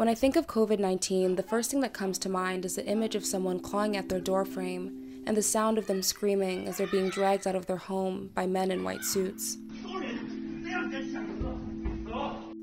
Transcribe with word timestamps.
When 0.00 0.08
I 0.08 0.14
think 0.14 0.34
of 0.36 0.46
COVID 0.46 0.78
19, 0.78 1.36
the 1.36 1.42
first 1.42 1.70
thing 1.70 1.80
that 1.80 1.92
comes 1.92 2.18
to 2.20 2.30
mind 2.30 2.64
is 2.64 2.74
the 2.74 2.86
image 2.86 3.14
of 3.14 3.26
someone 3.26 3.60
clawing 3.60 3.98
at 3.98 4.08
their 4.08 4.18
doorframe 4.18 5.22
and 5.26 5.36
the 5.36 5.42
sound 5.42 5.76
of 5.76 5.88
them 5.88 6.02
screaming 6.02 6.66
as 6.66 6.78
they're 6.78 6.86
being 6.86 7.10
dragged 7.10 7.46
out 7.46 7.54
of 7.54 7.66
their 7.66 7.76
home 7.76 8.30
by 8.34 8.46
men 8.46 8.70
in 8.70 8.82
white 8.82 9.02
suits. 9.02 9.58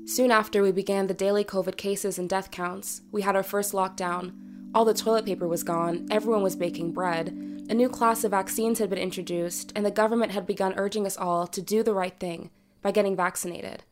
Soon 0.04 0.32
after 0.32 0.64
we 0.64 0.72
began 0.72 1.06
the 1.06 1.14
daily 1.14 1.44
COVID 1.44 1.76
cases 1.76 2.18
and 2.18 2.28
death 2.28 2.50
counts, 2.50 3.02
we 3.12 3.22
had 3.22 3.36
our 3.36 3.44
first 3.44 3.72
lockdown. 3.72 4.32
All 4.74 4.84
the 4.84 4.92
toilet 4.92 5.24
paper 5.24 5.46
was 5.46 5.62
gone, 5.62 6.08
everyone 6.10 6.42
was 6.42 6.56
baking 6.56 6.90
bread, 6.90 7.28
a 7.70 7.74
new 7.74 7.88
class 7.88 8.24
of 8.24 8.32
vaccines 8.32 8.80
had 8.80 8.90
been 8.90 8.98
introduced, 8.98 9.72
and 9.76 9.86
the 9.86 9.92
government 9.92 10.32
had 10.32 10.44
begun 10.44 10.74
urging 10.76 11.06
us 11.06 11.16
all 11.16 11.46
to 11.46 11.62
do 11.62 11.84
the 11.84 11.94
right 11.94 12.18
thing 12.18 12.50
by 12.82 12.90
getting 12.90 13.14
vaccinated. 13.14 13.84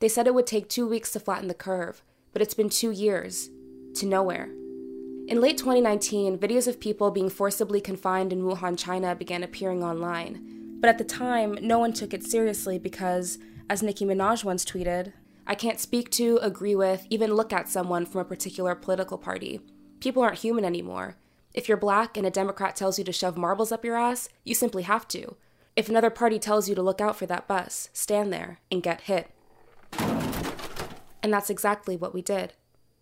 They 0.00 0.10
said 0.10 0.26
it 0.26 0.34
would 0.34 0.46
take 0.46 0.68
two 0.68 0.86
weeks 0.86 1.12
to 1.12 1.20
flatten 1.20 1.48
the 1.48 1.54
curve, 1.54 2.02
but 2.32 2.42
it's 2.42 2.54
been 2.54 2.68
two 2.68 2.90
years 2.90 3.50
to 3.94 4.06
nowhere. 4.06 4.48
In 5.28 5.40
late 5.40 5.56
2019, 5.56 6.38
videos 6.38 6.66
of 6.66 6.80
people 6.80 7.10
being 7.10 7.30
forcibly 7.30 7.80
confined 7.80 8.32
in 8.32 8.42
Wuhan, 8.42 8.76
China 8.76 9.14
began 9.14 9.42
appearing 9.42 9.82
online. 9.82 10.78
But 10.80 10.90
at 10.90 10.98
the 10.98 11.04
time, 11.04 11.56
no 11.62 11.78
one 11.78 11.92
took 11.92 12.12
it 12.12 12.24
seriously 12.24 12.78
because, 12.78 13.38
as 13.70 13.82
Nicki 13.82 14.04
Minaj 14.04 14.42
once 14.42 14.64
tweeted, 14.64 15.12
I 15.46 15.54
can't 15.54 15.78
speak 15.78 16.10
to, 16.10 16.38
agree 16.42 16.74
with, 16.74 17.06
even 17.08 17.34
look 17.34 17.52
at 17.52 17.68
someone 17.68 18.04
from 18.04 18.20
a 18.20 18.24
particular 18.24 18.74
political 18.74 19.16
party. 19.16 19.60
People 20.00 20.22
aren't 20.22 20.38
human 20.38 20.64
anymore. 20.64 21.16
If 21.54 21.68
you're 21.68 21.76
black 21.76 22.16
and 22.16 22.26
a 22.26 22.30
Democrat 22.30 22.74
tells 22.74 22.98
you 22.98 23.04
to 23.04 23.12
shove 23.12 23.36
marbles 23.36 23.72
up 23.72 23.84
your 23.84 23.96
ass, 23.96 24.28
you 24.44 24.54
simply 24.54 24.82
have 24.82 25.06
to. 25.08 25.36
If 25.76 25.88
another 25.88 26.10
party 26.10 26.38
tells 26.38 26.68
you 26.68 26.74
to 26.74 26.82
look 26.82 27.00
out 27.00 27.16
for 27.16 27.26
that 27.26 27.46
bus, 27.46 27.88
stand 27.92 28.32
there 28.32 28.58
and 28.70 28.82
get 28.82 29.02
hit. 29.02 29.30
And 31.22 31.32
that's 31.32 31.50
exactly 31.50 31.96
what 31.96 32.14
we 32.14 32.22
did. 32.22 32.54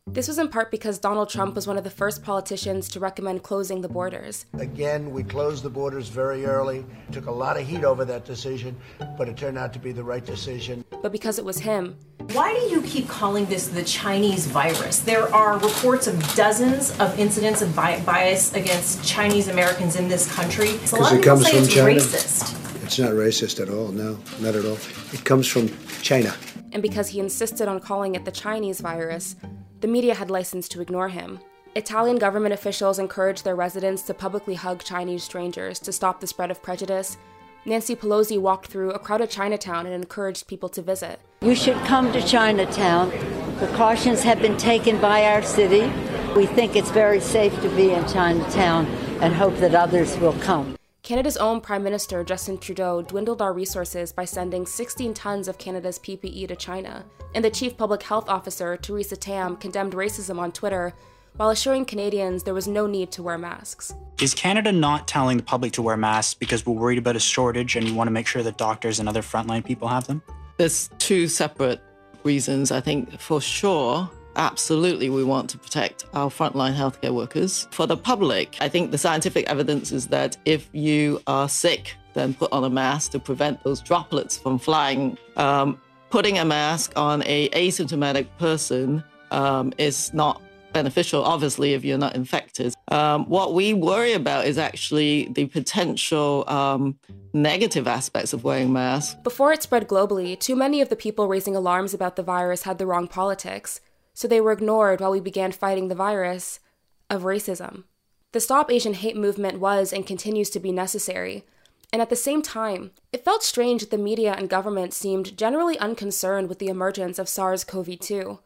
This 0.06 0.27
was 0.27 0.38
in 0.38 0.48
part 0.48 0.70
because 0.73 0.98
Donald 0.98 1.28
Trump 1.28 1.55
was 1.55 1.66
one 1.66 1.78
of 1.78 1.84
the 1.84 1.91
first 1.91 2.24
politicians 2.24 2.88
to 2.88 3.01
recommend 3.01 3.45
closing 3.45 3.81
the 3.81 3.89
borders. 3.89 4.45
Again, 4.55 5.12
we 5.12 5.22
closed 5.22 5.62
the 5.62 5.70
borders 5.70 6.08
very 6.08 6.47
early. 6.47 6.84
Took 7.12 7.27
a 7.27 7.30
lot 7.30 7.56
of 7.56 7.67
heat 7.67 7.84
over 7.84 8.05
that 8.05 8.25
decision, 8.25 8.77
but 9.17 9.28
it 9.28 9.36
turned 9.36 9.56
out 9.56 9.72
to 9.75 9.78
be 9.78 9.92
the 9.92 10.03
right 10.03 10.25
decision. 10.25 10.84
But 11.03 11.12
because 11.12 11.39
it 11.39 11.45
was 11.45 11.61
him. 11.61 11.97
Why 12.33 12.53
do 12.55 12.75
you 12.75 12.83
keep 12.83 13.08
calling 13.08 13.47
this 13.47 13.69
the 13.69 13.84
Chinese 13.84 14.47
virus? 14.47 15.00
There 15.00 15.33
are 15.34 15.58
reports 15.58 16.06
of 16.08 16.34
dozens 16.34 16.98
of 16.98 17.17
incidents 17.19 17.62
of 17.62 17.75
bias 17.77 18.52
against 18.55 19.05
Chinese 19.05 19.48
Americans 19.48 19.97
in 19.97 20.08
this 20.08 20.33
country. 20.33 20.78
So 20.86 20.98
a 20.98 21.00
lot 21.00 21.12
of 21.12 21.19
people 21.20 21.36
say 21.39 21.58
it's 21.58 21.73
China. 21.73 22.00
racist. 22.00 22.83
It's 22.84 22.98
not 22.98 23.11
racist 23.12 23.61
at 23.61 23.69
all. 23.69 23.89
No, 23.89 24.19
not 24.41 24.56
at 24.56 24.64
all. 24.64 24.78
It 25.12 25.25
comes 25.25 25.47
from 25.47 25.69
China. 26.02 26.34
And 26.73 26.83
because 26.83 27.09
he 27.09 27.21
insisted 27.21 27.69
on 27.69 27.81
calling 27.81 28.15
it 28.15 28.25
the 28.25 28.31
Chinese 28.31 28.81
virus, 28.81 29.37
the 29.81 29.89
media 29.89 30.15
had 30.15 30.31
license 30.31 30.69
to 30.69 30.81
ignore 30.81 31.09
him. 31.09 31.41
Italian 31.75 32.19
government 32.19 32.53
officials 32.53 32.99
encouraged 32.99 33.45
their 33.45 33.57
residents 33.57 34.03
to 34.03 34.15
publicly 34.15 34.55
hug 34.55 34.83
Chinese 34.83 35.23
strangers 35.23 35.79
to 35.81 35.93
stop 35.93 36.21
the 36.21 36.27
spread 36.27 36.51
of 36.51 36.63
prejudice. 36.63 37.17
Nancy 37.65 37.95
Pelosi 37.95 38.41
walked 38.41 38.67
through 38.67 38.91
a 38.91 38.98
crowded 38.98 39.31
Chinatown 39.31 39.87
and 39.87 39.95
encouraged 39.95 40.47
people 40.47 40.69
to 40.71 40.83
visit. 40.83 41.21
You 41.43 41.55
should 41.55 41.77
come 41.85 42.13
to 42.13 42.23
Chinatown. 42.23 43.11
Precautions 43.59 44.23
have 44.23 44.41
been 44.41 44.57
taken 44.57 45.01
by 45.01 45.25
our 45.27 45.43
city. 45.43 45.93
We 46.35 46.47
think 46.47 46.75
it's 46.75 46.91
very 46.91 47.21
safe 47.21 47.55
to 47.63 47.69
be 47.71 47.91
in 47.93 48.07
Chinatown 48.09 48.87
and 49.21 49.35
hope 49.35 49.57
that 49.59 49.75
others 49.75 50.19
will 50.19 50.33
come. 50.41 50.77
Canada's 51.03 51.39
own 51.39 51.62
Prime 51.62 51.83
Minister 51.83 52.23
Justin 52.23 52.59
Trudeau 52.59 53.01
dwindled 53.01 53.41
our 53.41 53.55
resources 53.55 54.12
by 54.12 54.27
sending 54.27 54.67
16 54.67 55.15
tons 55.15 55.48
of 55.48 55.57
Canada's 55.57 55.98
PPE 55.98 56.48
to 56.48 56.57
China, 56.57 57.07
and 57.34 57.42
the 57.42 57.51
Chief 57.51 57.77
Public 57.77 58.03
Health 58.03 58.29
Officer 58.29 58.77
Theresa 58.77 59.17
Tam 59.17 59.57
condemned 59.57 59.95
racism 59.95 60.39
on 60.39 60.53
Twitter 60.53 60.92
while 61.37 61.48
assuring 61.48 61.87
Canadians 61.87 62.42
there 62.42 62.53
was 62.53 62.69
no 62.69 62.87
need 62.87 63.11
to 63.12 63.23
wear 63.23 63.39
masks. 63.39 63.95
Is 64.20 64.34
Canada 64.34 64.73
not 64.73 65.09
telling 65.09 65.39
the 65.39 65.42
public 65.42 65.73
to 65.73 65.83
wear 65.83 65.97
masks 65.97 66.34
because 66.34 66.67
we're 66.67 66.75
worried 66.75 66.98
about 66.98 67.17
a 67.17 67.20
shortage 67.20 67.77
and 67.77 67.86
we 67.86 67.92
want 67.92 68.08
to 68.08 68.13
make 68.13 68.27
sure 68.27 68.42
that 68.42 68.58
doctors 68.58 69.01
and 69.01 69.08
other 69.08 69.23
frontline 69.23 69.64
people 69.64 69.89
have 69.89 70.07
them? 70.07 70.23
There's 70.58 70.91
two 70.98 71.29
separate 71.29 71.80
reasons. 72.24 72.70
I 72.70 72.80
think 72.83 73.19
for 73.19 73.41
sure 73.41 74.11
absolutely 74.36 75.11
we 75.11 75.24
want 75.24 75.51
to 75.51 75.58
protect 75.58 76.07
our 76.14 76.30
frontline 76.30 76.74
healthcare 76.74 77.14
workers. 77.14 77.68
For 77.70 77.86
the 77.86 77.96
public, 77.96 78.57
I 78.61 78.68
think 78.68 78.91
the 78.91 78.98
scientific 78.98 79.48
evidence 79.48 79.92
is 79.92 80.08
that 80.08 80.36
if 80.45 80.68
you 80.73 81.20
are 81.27 81.48
sick, 81.48 81.96
then 82.14 82.35
put 82.35 82.52
on 82.52 82.64
a 82.64 82.70
mask 82.70 83.13
to 83.13 83.18
prevent 83.18 83.63
those 83.63 83.80
droplets 83.80 84.36
from 84.36 84.58
flying. 84.58 85.17
Um, 85.36 85.80
putting 86.11 86.39
a 86.39 86.45
mask 86.45 86.92
on 86.96 87.23
a 87.27 87.48
asymptomatic 87.51 88.27
person 88.39 89.05
um, 89.30 89.73
is 89.79 90.13
not 90.13 90.42
beneficial, 90.73 91.24
obviously, 91.24 91.74
if 91.74 91.85
you're 91.85 91.98
not 91.98 92.14
infected. 92.14 92.74
Um, 92.89 93.29
what 93.29 93.55
we 93.55 93.74
worry 93.74 94.12
about 94.12 94.47
is 94.47 94.58
actually 94.58 95.29
the 95.33 95.47
potential 95.47 96.45
um, 96.48 96.98
negative 97.33 97.86
aspects 97.86 98.33
of 98.33 98.45
wearing 98.45 98.73
masks. 98.73 99.17
Before 99.23 99.52
it 99.52 99.62
spread 99.62 99.89
globally, 99.89 100.39
too 100.39 100.57
many 100.57 100.80
of 100.80 100.89
the 100.89 100.97
people 100.97 101.29
raising 101.29 101.57
alarms 101.57 101.95
about 101.95 102.17
the 102.17 102.23
virus 102.23 102.62
had 102.62 102.79
the 102.79 102.86
wrong 102.86 103.08
politics 103.08 103.80
so 104.20 104.29
they 104.29 104.39
were 104.39 104.53
ignored 104.53 105.01
while 105.01 105.13
we 105.13 105.19
began 105.19 105.51
fighting 105.51 105.89
the 105.89 105.95
virus 105.95 106.61
of 107.08 107.23
racism. 107.23 107.85
The 108.33 108.41
Stop 108.41 108.70
Asian 108.70 108.92
Hate 108.92 109.17
movement 109.17 109.61
was 109.61 109.95
and 109.95 110.07
continues 110.07 110.51
to 110.51 110.61
be 110.61 110.73
necessary, 110.73 111.47
and 111.91 112.03
at 112.03 112.11
the 112.11 112.17
same 112.17 112.42
time, 112.42 112.91
it 113.14 113.25
felt 113.25 113.42
strange 113.42 113.80
that 113.80 113.91
the 113.91 113.97
media 113.97 114.35
and 114.36 114.51
government 114.51 114.92
seemed 114.92 115.39
generally 115.39 115.79
unconcerned 115.79 116.51
with 116.51 116.59
the 116.59 116.69
emergence 116.69 117.19
of 117.19 117.30
SARS 117.30 117.64
CoV 117.64 117.98
2. 117.98 118.39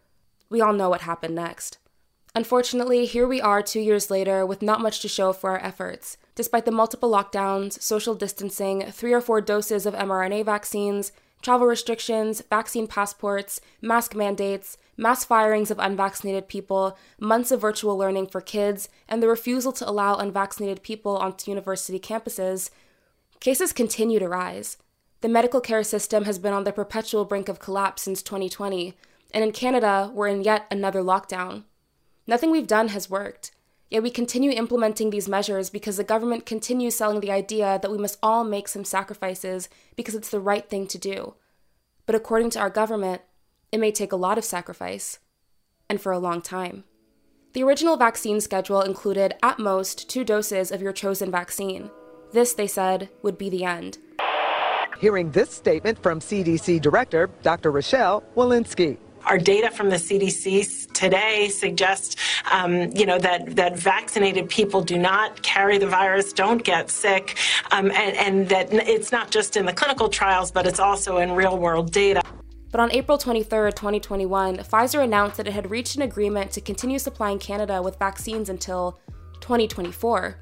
We 0.49 0.61
all 0.61 0.73
know 0.73 0.89
what 0.89 1.01
happened 1.01 1.35
next. 1.35 1.79
Unfortunately, 2.37 3.05
here 3.05 3.27
we 3.27 3.41
are 3.41 3.61
two 3.61 3.81
years 3.81 4.13
later 4.13 4.47
with 4.47 4.63
not 4.63 4.81
much 4.81 5.01
to 5.01 5.09
show 5.09 5.33
for 5.33 5.51
our 5.51 5.59
efforts. 5.59 6.17
Despite 6.37 6.67
the 6.67 6.71
multiple 6.71 7.11
lockdowns, 7.11 7.83
social 7.83 8.15
distancing, 8.15 8.93
three 8.93 9.13
or 9.13 9.21
four 9.21 9.41
doses 9.41 9.87
of 9.87 9.95
mRNA 9.95 10.45
vaccines, 10.45 11.11
travel 11.43 11.67
restrictions, 11.67 12.43
vaccine 12.49 12.87
passports, 12.87 13.61
mask 13.83 14.15
mandates, 14.15 14.79
mass 14.97 15.25
firings 15.25 15.71
of 15.71 15.79
unvaccinated 15.79 16.49
people, 16.49 16.97
months 17.19 17.51
of 17.51 17.61
virtual 17.61 17.97
learning 17.97 18.27
for 18.27 18.41
kids, 18.41 18.89
and 19.09 19.23
the 19.23 19.29
refusal 19.29 19.73
to 19.73 19.89
allow 19.89 20.17
unvaccinated 20.17 20.83
people 20.83 21.17
onto 21.17 21.51
university 21.51 21.99
campuses, 21.99 22.71
cases 23.41 23.73
continue 23.73 24.19
to 24.19 24.29
rise. 24.29 24.77
The 25.21 25.29
medical 25.29 25.61
care 25.61 25.83
system 25.83 26.25
has 26.25 26.39
been 26.39 26.53
on 26.53 26.65
the 26.65 26.73
perpetual 26.73 27.25
brink 27.25 27.49
of 27.49 27.59
collapse 27.59 28.03
since 28.03 28.23
2020, 28.23 28.95
and 29.33 29.43
in 29.43 29.53
Canada, 29.53 30.11
we're 30.15 30.29
in 30.29 30.43
yet 30.43 30.67
another 30.71 31.01
lockdown. 31.01 31.65
Nothing 32.27 32.51
we've 32.51 32.67
done 32.67 32.89
has 32.89 33.11
worked. 33.11 33.51
Yet 33.91 34.03
we 34.03 34.11
continue 34.11 34.51
implementing 34.51 35.11
these 35.11 35.29
measures 35.29 35.71
because 35.71 35.97
the 35.97 36.05
government 36.05 36.47
continues 36.47 36.97
selling 36.97 37.21
the 37.21 37.31
idea 37.31 37.79
that 37.81 37.91
we 37.91 37.99
must 37.99 38.19
all 38.23 38.43
make 38.45 38.67
some 38.67 38.85
sacrifices 38.85 39.69
because 39.95 40.15
it's 40.15 40.31
the 40.31 40.41
right 40.41 40.69
thing 40.69 40.87
to 40.89 40.99
do. 40.99 41.35
But 42.07 42.15
according 42.15 42.51
to 42.51 42.61
our 42.61 42.71
government, 42.71 43.23
it 43.75 43.81
may 43.81 43.91
take 43.91 44.13
a 44.13 44.17
lot 44.17 44.39
of 44.39 44.45
sacrifice, 44.45 45.19
and 45.91 46.01
for 46.01 46.13
a 46.13 46.19
long 46.21 46.41
time. 46.41 46.85
The 47.55 47.65
original 47.65 47.97
vaccine 47.97 48.41
schedule 48.41 48.81
included, 48.83 49.35
at 49.43 49.59
most, 49.59 50.09
two 50.09 50.23
doses 50.23 50.71
of 50.71 50.81
your 50.81 50.93
chosen 50.93 51.29
vaccine. 51.29 51.91
This, 52.33 52.53
they 52.53 52.69
said, 52.69 53.09
would 53.23 53.37
be 53.37 53.51
the 53.51 53.65
end. 53.65 53.99
Hearing 55.01 55.33
this 55.33 55.51
statement 55.51 56.01
from 56.01 56.21
CDC 56.21 56.81
Director 56.81 57.29
Dr. 57.43 57.73
Rochelle 57.73 58.23
Walensky 58.37 58.97
our 59.27 59.39
data 59.39 59.71
from 59.71 59.89
the 59.89 59.97
CDC 59.97 60.93
today 60.93 61.49
suggests, 61.49 62.15
um, 62.53 62.95
you 62.95 63.07
know, 63.07 63.19
that, 63.19 63.57
that 63.57 63.75
vaccinated 63.75 64.51
people 64.51 64.83
do 64.83 64.99
not 64.99 65.43
carry 65.43 65.79
the 65.79 65.87
virus, 65.87 66.35
don't 66.35 66.63
get 66.63 66.91
sick, 66.91 67.39
um, 67.71 67.87
and, 67.93 68.17
and 68.19 68.49
that 68.51 68.71
it's 68.71 69.13
not 69.13 69.31
just 69.31 69.57
in 69.57 69.65
the 69.65 69.73
clinical 69.73 70.11
trials, 70.11 70.51
but 70.51 70.67
it's 70.67 70.79
also 70.79 71.17
in 71.17 71.33
real 71.33 71.57
world 71.57 71.91
data. 71.91 72.21
But 72.75 72.81
on 72.81 72.91
April 72.91 73.17
23, 73.17 73.71
2021, 73.71 74.57
Pfizer 74.57 75.05
announced 75.05 75.37
that 75.37 75.47
it 75.47 75.53
had 75.53 75.71
reached 75.71 75.95
an 75.95 76.03
agreement 76.03 76.51
to 76.51 76.61
continue 76.61 76.99
supplying 76.99 77.39
Canada 77.39 77.81
with 77.81 78.01
vaccines 78.01 78.49
until 78.49 78.99
2024. 79.39 80.37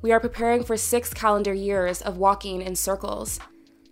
We 0.00 0.12
are 0.12 0.20
preparing 0.20 0.62
for 0.62 0.76
six 0.76 1.12
calendar 1.12 1.52
years 1.52 2.00
of 2.00 2.16
walking 2.16 2.62
in 2.62 2.76
circles. 2.76 3.40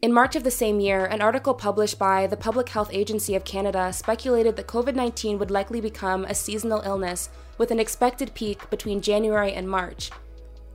In 0.00 0.12
March 0.12 0.36
of 0.36 0.44
the 0.44 0.50
same 0.52 0.78
year, 0.78 1.06
an 1.06 1.20
article 1.20 1.54
published 1.54 1.98
by 1.98 2.28
the 2.28 2.36
Public 2.36 2.68
Health 2.68 2.90
Agency 2.92 3.34
of 3.34 3.44
Canada 3.44 3.92
speculated 3.92 4.54
that 4.54 4.68
COVID 4.68 4.94
19 4.94 5.40
would 5.40 5.50
likely 5.50 5.80
become 5.80 6.24
a 6.26 6.36
seasonal 6.36 6.82
illness 6.82 7.30
with 7.58 7.72
an 7.72 7.80
expected 7.80 8.32
peak 8.32 8.70
between 8.70 9.00
January 9.00 9.54
and 9.54 9.68
March. 9.68 10.12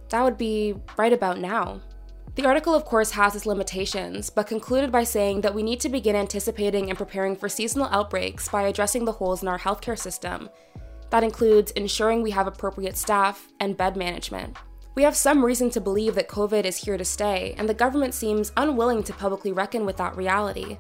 That 0.10 0.26
would 0.26 0.38
be 0.38 0.76
right 0.98 1.14
about 1.14 1.40
now. 1.40 1.80
The 2.38 2.46
article, 2.46 2.76
of 2.76 2.86
course, 2.86 3.10
has 3.12 3.36
its 3.36 3.48
limitations, 3.48 4.30
but 4.30 4.46
concluded 4.46 4.92
by 4.92 5.04
saying 5.06 5.42
that 5.42 5.56
we 5.56 5.64
need 5.64 5.80
to 5.80 5.90
begin 5.90 6.16
anticipating 6.16 6.88
and 6.88 6.96
preparing 6.96 7.36
for 7.36 7.50
seasonal 7.50 7.88
outbreaks 7.88 8.48
by 8.48 8.68
addressing 8.68 9.06
the 9.06 9.14
holes 9.14 9.42
in 9.42 9.48
our 9.48 9.58
healthcare 9.58 9.98
system. 9.98 10.48
That 11.10 11.24
includes 11.24 11.72
ensuring 11.72 12.22
we 12.22 12.30
have 12.30 12.46
appropriate 12.46 12.96
staff 12.96 13.48
and 13.60 13.76
bed 13.76 13.98
management. 13.98 14.56
We 14.94 15.02
have 15.02 15.18
some 15.18 15.44
reason 15.44 15.72
to 15.72 15.82
believe 15.82 16.14
that 16.14 16.28
COVID 16.28 16.64
is 16.64 16.78
here 16.78 16.96
to 16.96 17.04
stay, 17.04 17.56
and 17.58 17.68
the 17.68 17.74
government 17.74 18.14
seems 18.14 18.52
unwilling 18.56 19.02
to 19.06 19.14
publicly 19.14 19.52
reckon 19.52 19.84
with 19.84 19.98
that 19.98 20.16
reality. 20.16 20.78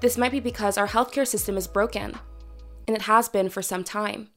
This 0.00 0.18
might 0.18 0.32
be 0.32 0.40
because 0.40 0.76
our 0.76 0.88
healthcare 0.88 1.26
system 1.26 1.56
is 1.56 1.66
broken. 1.66 2.18
and 2.86 2.94
it 2.94 3.02
has 3.02 3.30
been 3.30 3.48
for 3.48 3.62
some 3.62 3.84
time. 3.84 4.28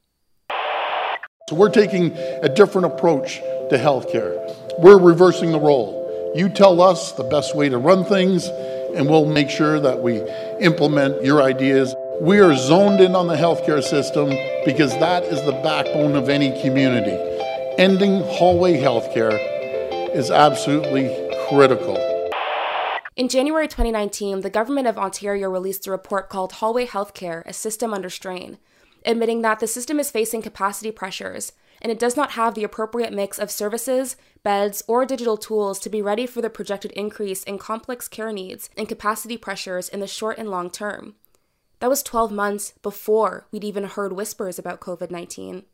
So 1.50 1.56
we're 1.56 1.68
taking 1.68 2.12
a 2.12 2.48
different 2.48 2.86
approach 2.86 3.36
to 3.68 3.76
healthcare. 3.76 4.38
We're 4.78 4.98
reversing 4.98 5.52
the 5.52 5.60
role. 5.60 5.97
You 6.34 6.50
tell 6.50 6.82
us 6.82 7.12
the 7.12 7.24
best 7.24 7.56
way 7.56 7.70
to 7.70 7.78
run 7.78 8.04
things, 8.04 8.46
and 8.94 9.08
we'll 9.08 9.24
make 9.24 9.48
sure 9.48 9.80
that 9.80 10.02
we 10.02 10.22
implement 10.60 11.24
your 11.24 11.42
ideas. 11.42 11.94
We 12.20 12.38
are 12.40 12.54
zoned 12.54 13.00
in 13.00 13.16
on 13.16 13.28
the 13.28 13.34
healthcare 13.34 13.82
system 13.82 14.28
because 14.64 14.92
that 14.98 15.24
is 15.24 15.42
the 15.44 15.52
backbone 15.52 16.16
of 16.16 16.28
any 16.28 16.60
community. 16.60 17.16
Ending 17.78 18.20
hallway 18.24 18.74
healthcare 18.74 19.38
is 20.14 20.30
absolutely 20.30 21.08
critical. 21.48 21.96
In 23.16 23.28
January 23.28 23.66
2019, 23.66 24.42
the 24.42 24.50
Government 24.50 24.86
of 24.86 24.98
Ontario 24.98 25.48
released 25.48 25.86
a 25.86 25.90
report 25.90 26.28
called 26.28 26.52
Hallway 26.52 26.86
Healthcare 26.86 27.42
A 27.46 27.54
System 27.54 27.94
Under 27.94 28.10
Strain, 28.10 28.58
admitting 29.06 29.40
that 29.42 29.60
the 29.60 29.66
system 29.66 29.98
is 29.98 30.10
facing 30.10 30.42
capacity 30.42 30.90
pressures 30.90 31.52
and 31.80 31.92
it 31.92 31.98
does 31.98 32.16
not 32.16 32.32
have 32.32 32.54
the 32.54 32.64
appropriate 32.64 33.12
mix 33.12 33.38
of 33.38 33.50
services, 33.50 34.16
beds, 34.42 34.82
or 34.86 35.04
digital 35.04 35.36
tools 35.36 35.78
to 35.80 35.90
be 35.90 36.02
ready 36.02 36.26
for 36.26 36.40
the 36.40 36.50
projected 36.50 36.90
increase 36.92 37.42
in 37.44 37.58
complex 37.58 38.08
care 38.08 38.32
needs 38.32 38.70
and 38.76 38.88
capacity 38.88 39.36
pressures 39.36 39.88
in 39.88 40.00
the 40.00 40.06
short 40.06 40.38
and 40.38 40.50
long 40.50 40.70
term. 40.70 41.14
That 41.80 41.90
was 41.90 42.02
12 42.02 42.32
months 42.32 42.74
before 42.82 43.46
we'd 43.52 43.64
even 43.64 43.84
heard 43.84 44.12
whispers 44.12 44.58
about 44.58 44.80
COVID 44.80 45.10
19. 45.10 45.64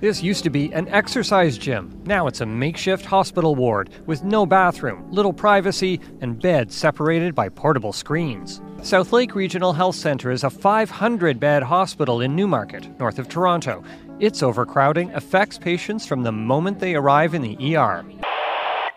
This 0.00 0.22
used 0.22 0.44
to 0.44 0.50
be 0.50 0.72
an 0.72 0.88
exercise 0.88 1.58
gym. 1.58 2.00
Now 2.04 2.26
it's 2.26 2.40
a 2.40 2.46
makeshift 2.46 3.04
hospital 3.04 3.56
ward 3.56 3.90
with 4.06 4.22
no 4.22 4.46
bathroom, 4.46 5.10
little 5.10 5.32
privacy, 5.32 6.00
and 6.20 6.40
beds 6.40 6.76
separated 6.76 7.34
by 7.34 7.48
portable 7.48 7.92
screens. 7.92 8.60
Southlake 8.78 9.34
Regional 9.34 9.72
Health 9.72 9.96
Centre 9.96 10.30
is 10.30 10.44
a 10.44 10.50
500 10.50 11.40
bed 11.40 11.64
hospital 11.64 12.20
in 12.20 12.36
Newmarket, 12.36 12.96
north 13.00 13.18
of 13.18 13.28
Toronto. 13.28 13.82
Its 14.20 14.42
overcrowding 14.42 15.12
affects 15.12 15.58
patients 15.58 16.04
from 16.04 16.24
the 16.24 16.32
moment 16.32 16.80
they 16.80 16.96
arrive 16.96 17.34
in 17.34 17.42
the 17.42 17.76
ER. 17.76 18.04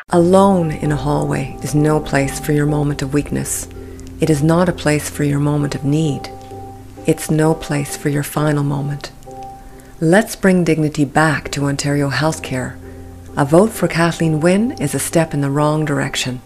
Alone 0.09 0.71
in 0.71 0.91
a 0.91 0.95
hallway 0.95 1.55
is 1.61 1.75
no 1.75 1.99
place 1.99 2.39
for 2.39 2.53
your 2.53 2.65
moment 2.65 3.03
of 3.03 3.13
weakness. 3.13 3.67
It 4.19 4.31
is 4.31 4.41
not 4.41 4.67
a 4.67 4.73
place 4.73 5.09
for 5.09 5.23
your 5.23 5.39
moment 5.39 5.75
of 5.75 5.83
need. 5.83 6.29
It's 7.05 7.29
no 7.29 7.53
place 7.53 7.95
for 7.95 8.09
your 8.09 8.23
final 8.23 8.63
moment. 8.63 9.11
Let's 9.99 10.35
bring 10.35 10.63
dignity 10.63 11.05
back 11.05 11.51
to 11.51 11.65
Ontario 11.65 12.09
healthcare. 12.09 12.79
A 13.37 13.45
vote 13.45 13.69
for 13.69 13.87
Kathleen 13.87 14.39
Wynne 14.39 14.71
is 14.81 14.95
a 14.95 14.99
step 14.99 15.35
in 15.35 15.41
the 15.41 15.51
wrong 15.51 15.85
direction. 15.85 16.41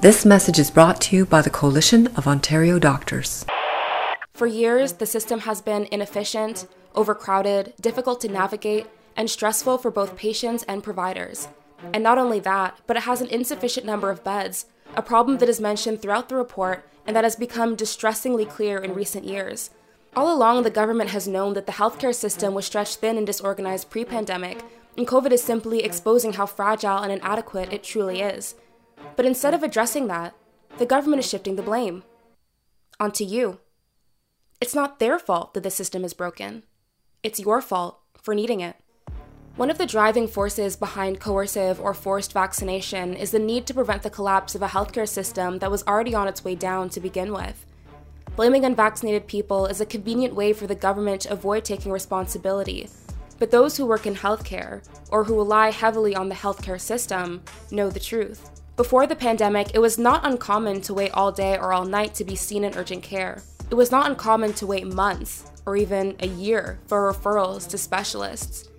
This 0.00 0.24
message 0.24 0.58
is 0.58 0.72
brought 0.72 1.00
to 1.02 1.16
you 1.16 1.24
by 1.24 1.42
the 1.42 1.50
Coalition 1.50 2.08
of 2.08 2.26
Ontario 2.26 2.80
Doctors. 2.80 3.46
For 4.34 4.46
years, 4.46 4.94
the 4.94 5.06
system 5.06 5.40
has 5.40 5.62
been 5.62 5.86
inefficient, 5.90 6.66
overcrowded, 6.94 7.74
difficult 7.80 8.20
to 8.22 8.28
navigate, 8.28 8.86
and 9.16 9.28
stressful 9.28 9.78
for 9.78 9.90
both 9.90 10.16
patients 10.16 10.64
and 10.64 10.82
providers. 10.82 11.48
And 11.92 12.02
not 12.02 12.18
only 12.18 12.40
that, 12.40 12.78
but 12.86 12.96
it 12.96 13.02
has 13.04 13.20
an 13.20 13.28
insufficient 13.28 13.86
number 13.86 14.10
of 14.10 14.24
beds, 14.24 14.66
a 14.96 15.02
problem 15.02 15.38
that 15.38 15.48
is 15.48 15.60
mentioned 15.60 16.00
throughout 16.00 16.28
the 16.28 16.36
report 16.36 16.88
and 17.06 17.14
that 17.16 17.24
has 17.24 17.36
become 17.36 17.74
distressingly 17.74 18.44
clear 18.44 18.78
in 18.78 18.94
recent 18.94 19.24
years. 19.24 19.70
All 20.16 20.34
along, 20.34 20.62
the 20.62 20.70
government 20.70 21.10
has 21.10 21.28
known 21.28 21.54
that 21.54 21.66
the 21.66 21.72
healthcare 21.72 22.14
system 22.14 22.54
was 22.54 22.66
stretched 22.66 22.96
thin 22.96 23.16
and 23.16 23.26
disorganized 23.26 23.90
pre 23.90 24.04
pandemic, 24.04 24.62
and 24.96 25.06
COVID 25.06 25.32
is 25.32 25.42
simply 25.42 25.84
exposing 25.84 26.34
how 26.34 26.46
fragile 26.46 27.02
and 27.02 27.12
inadequate 27.12 27.72
it 27.72 27.84
truly 27.84 28.20
is. 28.20 28.54
But 29.16 29.26
instead 29.26 29.54
of 29.54 29.62
addressing 29.62 30.08
that, 30.08 30.34
the 30.78 30.86
government 30.86 31.20
is 31.20 31.28
shifting 31.28 31.56
the 31.56 31.62
blame 31.62 32.02
onto 32.98 33.24
you. 33.24 33.60
It's 34.60 34.74
not 34.74 34.98
their 34.98 35.18
fault 35.18 35.54
that 35.54 35.62
the 35.62 35.70
system 35.70 36.04
is 36.04 36.14
broken, 36.14 36.64
it's 37.22 37.40
your 37.40 37.60
fault 37.60 38.00
for 38.20 38.34
needing 38.34 38.60
it. 38.60 38.76
One 39.56 39.70
of 39.70 39.78
the 39.78 39.86
driving 39.86 40.28
forces 40.28 40.76
behind 40.76 41.18
coercive 41.18 41.80
or 41.80 41.92
forced 41.92 42.32
vaccination 42.32 43.14
is 43.14 43.32
the 43.32 43.40
need 43.40 43.66
to 43.66 43.74
prevent 43.74 44.02
the 44.02 44.10
collapse 44.10 44.54
of 44.54 44.62
a 44.62 44.68
healthcare 44.68 45.08
system 45.08 45.58
that 45.58 45.70
was 45.70 45.82
already 45.82 46.14
on 46.14 46.28
its 46.28 46.44
way 46.44 46.54
down 46.54 46.88
to 46.90 47.00
begin 47.00 47.32
with. 47.32 47.66
Blaming 48.36 48.64
unvaccinated 48.64 49.26
people 49.26 49.66
is 49.66 49.80
a 49.80 49.86
convenient 49.86 50.34
way 50.34 50.52
for 50.52 50.68
the 50.68 50.76
government 50.76 51.22
to 51.22 51.32
avoid 51.32 51.64
taking 51.64 51.90
responsibility. 51.90 52.88
But 53.40 53.50
those 53.50 53.76
who 53.76 53.86
work 53.86 54.06
in 54.06 54.14
healthcare, 54.14 54.86
or 55.10 55.24
who 55.24 55.34
rely 55.34 55.72
heavily 55.72 56.14
on 56.14 56.28
the 56.28 56.36
healthcare 56.36 56.80
system, 56.80 57.42
know 57.72 57.90
the 57.90 57.98
truth. 57.98 58.62
Before 58.76 59.08
the 59.08 59.16
pandemic, 59.16 59.74
it 59.74 59.80
was 59.80 59.98
not 59.98 60.24
uncommon 60.24 60.82
to 60.82 60.94
wait 60.94 61.10
all 61.14 61.32
day 61.32 61.58
or 61.58 61.72
all 61.72 61.84
night 61.84 62.14
to 62.14 62.24
be 62.24 62.36
seen 62.36 62.62
in 62.62 62.76
urgent 62.76 63.02
care. 63.02 63.42
It 63.70 63.74
was 63.74 63.90
not 63.90 64.08
uncommon 64.08 64.52
to 64.54 64.66
wait 64.68 64.86
months, 64.86 65.50
or 65.68 65.76
even 65.76 66.16
a 66.20 66.26
year, 66.26 66.78
for 66.86 67.12
referrals 67.12 67.68
to 67.68 67.76
specialists. 67.76 68.70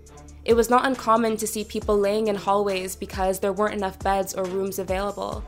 It 0.43 0.55
was 0.55 0.71
not 0.71 0.87
uncommon 0.87 1.37
to 1.37 1.45
see 1.45 1.63
people 1.63 1.95
laying 1.95 2.29
in 2.29 2.35
hallways 2.35 2.95
because 2.95 3.39
there 3.39 3.53
weren't 3.53 3.75
enough 3.75 3.99
beds 3.99 4.33
or 4.33 4.43
rooms 4.45 4.79
available. 4.79 5.43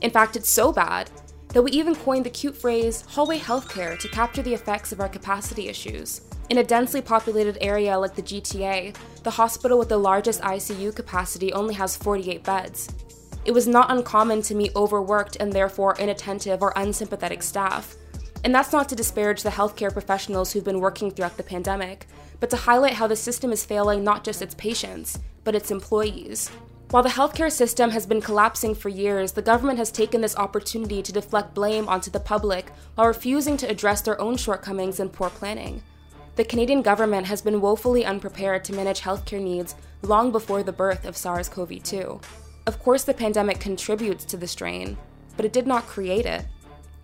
In 0.00 0.10
fact, 0.10 0.34
it's 0.34 0.48
so 0.48 0.72
bad 0.72 1.10
that 1.48 1.60
we 1.60 1.72
even 1.72 1.94
coined 1.94 2.24
the 2.24 2.30
cute 2.30 2.56
phrase 2.56 3.02
hallway 3.02 3.38
healthcare 3.38 3.98
to 3.98 4.08
capture 4.08 4.40
the 4.40 4.54
effects 4.54 4.90
of 4.90 5.00
our 5.00 5.10
capacity 5.10 5.68
issues. 5.68 6.22
In 6.48 6.56
a 6.56 6.64
densely 6.64 7.02
populated 7.02 7.58
area 7.60 7.98
like 7.98 8.14
the 8.14 8.22
GTA, 8.22 8.96
the 9.24 9.30
hospital 9.30 9.78
with 9.78 9.90
the 9.90 9.98
largest 9.98 10.40
ICU 10.40 10.96
capacity 10.96 11.52
only 11.52 11.74
has 11.74 11.98
48 11.98 12.42
beds. 12.44 12.88
It 13.44 13.52
was 13.52 13.68
not 13.68 13.90
uncommon 13.90 14.40
to 14.42 14.54
meet 14.54 14.74
overworked 14.74 15.36
and 15.38 15.52
therefore 15.52 15.96
inattentive 15.98 16.62
or 16.62 16.72
unsympathetic 16.76 17.42
staff. 17.42 17.94
And 18.44 18.54
that's 18.54 18.72
not 18.72 18.88
to 18.88 18.96
disparage 18.96 19.42
the 19.42 19.50
healthcare 19.50 19.92
professionals 19.92 20.52
who've 20.52 20.64
been 20.64 20.80
working 20.80 21.10
throughout 21.10 21.36
the 21.36 21.42
pandemic, 21.42 22.06
but 22.40 22.50
to 22.50 22.56
highlight 22.56 22.94
how 22.94 23.06
the 23.06 23.16
system 23.16 23.52
is 23.52 23.64
failing 23.64 24.04
not 24.04 24.24
just 24.24 24.42
its 24.42 24.54
patients, 24.54 25.18
but 25.44 25.54
its 25.54 25.70
employees. 25.70 26.50
While 26.90 27.02
the 27.02 27.10
healthcare 27.10 27.52
system 27.52 27.90
has 27.90 28.06
been 28.06 28.22
collapsing 28.22 28.74
for 28.74 28.88
years, 28.88 29.32
the 29.32 29.42
government 29.42 29.78
has 29.78 29.90
taken 29.90 30.22
this 30.22 30.36
opportunity 30.36 31.02
to 31.02 31.12
deflect 31.12 31.52
blame 31.52 31.86
onto 31.86 32.10
the 32.10 32.20
public 32.20 32.70
while 32.94 33.08
refusing 33.08 33.58
to 33.58 33.68
address 33.68 34.00
their 34.00 34.18
own 34.20 34.38
shortcomings 34.38 34.98
and 34.98 35.12
poor 35.12 35.28
planning. 35.28 35.82
The 36.36 36.44
Canadian 36.44 36.80
government 36.80 37.26
has 37.26 37.42
been 37.42 37.60
woefully 37.60 38.06
unprepared 38.06 38.64
to 38.64 38.72
manage 38.72 39.00
healthcare 39.00 39.42
needs 39.42 39.74
long 40.00 40.32
before 40.32 40.62
the 40.62 40.72
birth 40.72 41.04
of 41.04 41.16
SARS 41.16 41.48
CoV 41.48 41.82
2. 41.82 42.20
Of 42.66 42.78
course, 42.78 43.04
the 43.04 43.12
pandemic 43.12 43.60
contributes 43.60 44.24
to 44.26 44.36
the 44.36 44.46
strain, 44.46 44.96
but 45.36 45.44
it 45.44 45.52
did 45.52 45.66
not 45.66 45.86
create 45.86 46.24
it. 46.24 46.46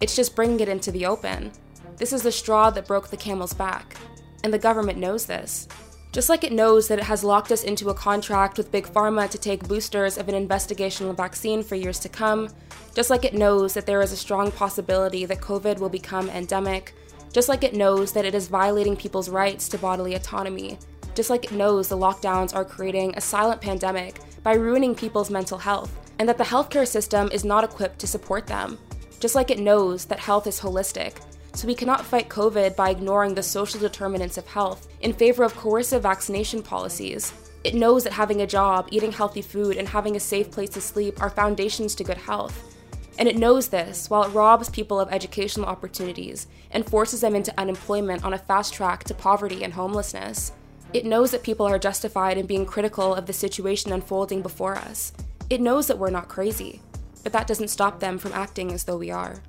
It's 0.04 0.14
just 0.14 0.36
bringing 0.36 0.60
it 0.60 0.68
into 0.68 0.92
the 0.92 1.06
open. 1.06 1.50
This 1.96 2.12
is 2.12 2.22
the 2.22 2.30
straw 2.30 2.68
that 2.68 2.86
broke 2.86 3.08
the 3.08 3.16
camel's 3.16 3.54
back. 3.54 3.96
And 4.42 4.52
the 4.52 4.58
government 4.58 4.98
knows 4.98 5.24
this. 5.24 5.66
Just 6.12 6.28
like 6.28 6.44
it 6.44 6.52
knows 6.52 6.88
that 6.88 6.98
it 6.98 7.06
has 7.06 7.24
locked 7.24 7.50
us 7.50 7.64
into 7.64 7.88
a 7.88 7.94
contract 7.94 8.58
with 8.58 8.70
Big 8.70 8.86
Pharma 8.86 9.30
to 9.30 9.38
take 9.38 9.66
boosters 9.66 10.18
of 10.18 10.28
an 10.28 10.34
investigational 10.34 11.16
vaccine 11.16 11.62
for 11.62 11.74
years 11.74 11.98
to 12.00 12.10
come, 12.10 12.50
just 12.94 13.08
like 13.08 13.24
it 13.24 13.32
knows 13.32 13.72
that 13.72 13.86
there 13.86 14.02
is 14.02 14.12
a 14.12 14.16
strong 14.16 14.52
possibility 14.52 15.24
that 15.24 15.40
COVID 15.40 15.78
will 15.78 15.88
become 15.88 16.28
endemic, 16.28 16.94
just 17.32 17.48
like 17.48 17.64
it 17.64 17.72
knows 17.72 18.12
that 18.12 18.26
it 18.26 18.34
is 18.34 18.46
violating 18.46 18.96
people's 18.96 19.30
rights 19.30 19.70
to 19.70 19.78
bodily 19.78 20.16
autonomy, 20.16 20.78
just 21.14 21.30
like 21.30 21.46
it 21.46 21.52
knows 21.52 21.88
the 21.88 21.96
lockdowns 21.96 22.54
are 22.54 22.66
creating 22.66 23.14
a 23.16 23.22
silent 23.22 23.62
pandemic 23.62 24.20
by 24.42 24.52
ruining 24.52 24.94
people's 24.94 25.30
mental 25.30 25.56
health, 25.56 25.98
and 26.18 26.28
that 26.28 26.36
the 26.36 26.44
healthcare 26.44 26.86
system 26.86 27.30
is 27.32 27.42
not 27.42 27.64
equipped 27.64 27.98
to 28.00 28.06
support 28.06 28.46
them. 28.46 28.78
Just 29.20 29.34
like 29.34 29.50
it 29.50 29.58
knows 29.58 30.04
that 30.06 30.18
health 30.18 30.46
is 30.46 30.60
holistic, 30.60 31.16
so 31.54 31.66
we 31.66 31.74
cannot 31.74 32.04
fight 32.04 32.28
COVID 32.28 32.74
by 32.76 32.90
ignoring 32.90 33.34
the 33.34 33.42
social 33.42 33.80
determinants 33.80 34.36
of 34.36 34.46
health 34.46 34.88
in 35.00 35.12
favor 35.12 35.44
of 35.44 35.56
coercive 35.56 36.02
vaccination 36.02 36.62
policies. 36.62 37.32
It 37.62 37.74
knows 37.74 38.04
that 38.04 38.12
having 38.12 38.42
a 38.42 38.46
job, 38.46 38.88
eating 38.90 39.12
healthy 39.12 39.40
food, 39.40 39.76
and 39.76 39.88
having 39.88 40.16
a 40.16 40.20
safe 40.20 40.50
place 40.50 40.70
to 40.70 40.80
sleep 40.80 41.22
are 41.22 41.30
foundations 41.30 41.94
to 41.94 42.04
good 42.04 42.18
health. 42.18 42.74
And 43.18 43.28
it 43.28 43.38
knows 43.38 43.68
this 43.68 44.10
while 44.10 44.24
it 44.24 44.34
robs 44.34 44.68
people 44.68 44.98
of 44.98 45.12
educational 45.12 45.66
opportunities 45.66 46.48
and 46.72 46.84
forces 46.84 47.20
them 47.20 47.36
into 47.36 47.58
unemployment 47.58 48.24
on 48.24 48.34
a 48.34 48.38
fast 48.38 48.74
track 48.74 49.04
to 49.04 49.14
poverty 49.14 49.62
and 49.62 49.72
homelessness. 49.72 50.52
It 50.92 51.06
knows 51.06 51.30
that 51.30 51.42
people 51.42 51.66
are 51.66 51.78
justified 51.78 52.36
in 52.36 52.46
being 52.46 52.66
critical 52.66 53.14
of 53.14 53.26
the 53.26 53.32
situation 53.32 53.92
unfolding 53.92 54.42
before 54.42 54.76
us. 54.76 55.12
It 55.48 55.60
knows 55.60 55.86
that 55.86 55.98
we're 55.98 56.10
not 56.10 56.28
crazy, 56.28 56.82
but 57.24 57.32
that 57.32 57.48
doesn't 57.48 57.68
stop 57.68 57.98
them 57.98 58.18
from 58.18 58.32
acting 58.32 58.70
as 58.70 58.84
though 58.84 58.98
we 58.98 59.10
are. 59.10 59.40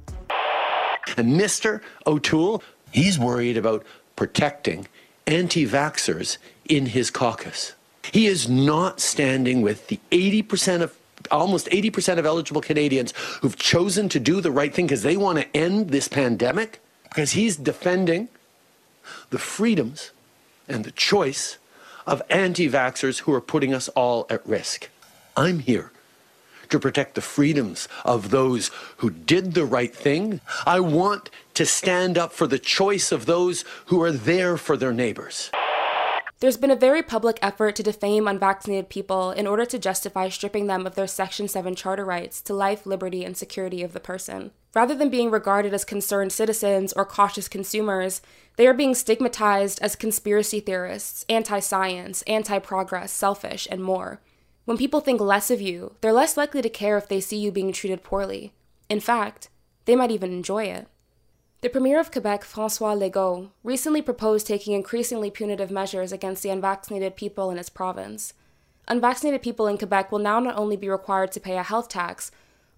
And 1.17 1.39
Mr. 1.39 1.81
O'Toole, 2.07 2.63
he's 2.91 3.19
worried 3.19 3.57
about 3.57 3.85
protecting 4.15 4.87
anti 5.27 5.67
vaxxers 5.67 6.37
in 6.67 6.87
his 6.87 7.11
caucus. 7.11 7.73
He 8.11 8.25
is 8.27 8.49
not 8.49 8.99
standing 8.99 9.61
with 9.61 9.87
the 9.87 9.99
80% 10.11 10.81
of 10.81 10.97
almost 11.31 11.67
80% 11.67 12.19
of 12.19 12.25
eligible 12.25 12.61
Canadians 12.61 13.13
who've 13.41 13.55
chosen 13.55 14.09
to 14.09 14.19
do 14.19 14.41
the 14.41 14.51
right 14.51 14.73
thing 14.73 14.85
because 14.85 15.03
they 15.03 15.17
want 15.17 15.39
to 15.39 15.57
end 15.57 15.89
this 15.89 16.07
pandemic, 16.07 16.79
because 17.03 17.31
he's 17.31 17.57
defending 17.57 18.29
the 19.31 19.39
freedoms 19.39 20.11
and 20.67 20.83
the 20.83 20.91
choice 20.91 21.57
of 22.07 22.21
anti 22.29 22.69
vaxxers 22.69 23.19
who 23.19 23.33
are 23.33 23.41
putting 23.41 23.73
us 23.73 23.89
all 23.89 24.27
at 24.29 24.45
risk. 24.47 24.89
I'm 25.35 25.59
here 25.59 25.91
to 26.69 26.79
protect 26.79 27.15
the 27.15 27.21
freedoms 27.21 27.87
of 28.03 28.29
those 28.29 28.71
who 28.97 29.09
did 29.09 29.53
the 29.53 29.65
right 29.65 29.95
thing. 29.95 30.41
I 30.65 30.79
want 30.79 31.29
to 31.55 31.65
stand 31.65 32.17
up 32.17 32.33
for 32.33 32.47
the 32.47 32.59
choice 32.59 33.11
of 33.11 33.25
those 33.25 33.63
who 33.87 34.01
are 34.01 34.11
there 34.11 34.57
for 34.57 34.77
their 34.77 34.93
neighbors. 34.93 35.51
There's 36.41 36.57
been 36.57 36.71
a 36.71 36.75
very 36.75 37.01
public 37.01 37.39
effort 37.41 37.77
to 37.77 37.83
defame 37.83 38.27
unvaccinated 38.27 38.89
people 38.89 39.31
in 39.31 39.47
order 39.47 39.65
to 39.65 39.79
justify 39.79 40.27
stripping 40.27 40.67
them 40.67 40.85
of 40.85 40.95
their 40.95 41.07
Section 41.07 41.47
7 41.47 41.75
charter 41.75 42.03
rights 42.03 42.41
to 42.41 42.53
life, 42.53 42.85
liberty, 42.85 43.23
and 43.23 43.37
security 43.37 43.83
of 43.83 43.93
the 43.93 44.01
person. 44.01 44.51
Rather 44.75 44.93
than 44.93 45.09
being 45.09 45.31
regarded 45.31 45.73
as 45.73 45.85
concerned 45.85 46.33
citizens 46.33 46.91
or 46.91 47.05
cautious 47.05 47.47
consumers, 47.47 48.21
they 48.57 48.67
are 48.67 48.73
being 48.73 48.93
stigmatized 48.93 49.79
as 49.81 49.95
conspiracy 49.95 50.59
theorists, 50.59 51.25
anti 51.29 51.59
science, 51.59 52.21
anti 52.23 52.59
progress, 52.59 53.13
selfish, 53.13 53.65
and 53.71 53.81
more. 53.81 54.19
When 54.65 54.77
people 54.77 54.99
think 54.99 55.21
less 55.21 55.51
of 55.51 55.61
you, 55.61 55.95
they're 56.01 56.11
less 56.11 56.35
likely 56.35 56.61
to 56.63 56.69
care 56.69 56.97
if 56.97 57.07
they 57.07 57.21
see 57.21 57.37
you 57.37 57.51
being 57.51 57.71
treated 57.71 58.03
poorly. 58.03 58.51
In 58.89 58.99
fact, 58.99 59.49
they 59.85 59.95
might 59.95 60.11
even 60.11 60.31
enjoy 60.31 60.65
it. 60.65 60.87
The 61.61 61.69
Premier 61.69 61.99
of 61.99 62.11
Quebec, 62.11 62.43
Francois 62.43 62.95
Legault, 62.95 63.49
recently 63.63 64.01
proposed 64.01 64.45
taking 64.45 64.73
increasingly 64.73 65.31
punitive 65.31 65.71
measures 65.71 66.11
against 66.11 66.43
the 66.43 66.49
unvaccinated 66.49 67.15
people 67.15 67.51
in 67.51 67.57
his 67.57 67.69
province. 67.69 68.33
Unvaccinated 68.87 69.41
people 69.41 69.67
in 69.67 69.77
Quebec 69.77 70.11
will 70.11 70.19
now 70.19 70.39
not 70.39 70.57
only 70.57 70.77
be 70.77 70.89
required 70.89 71.31
to 71.31 71.39
pay 71.39 71.57
a 71.57 71.63
health 71.63 71.87
tax, 71.87 72.31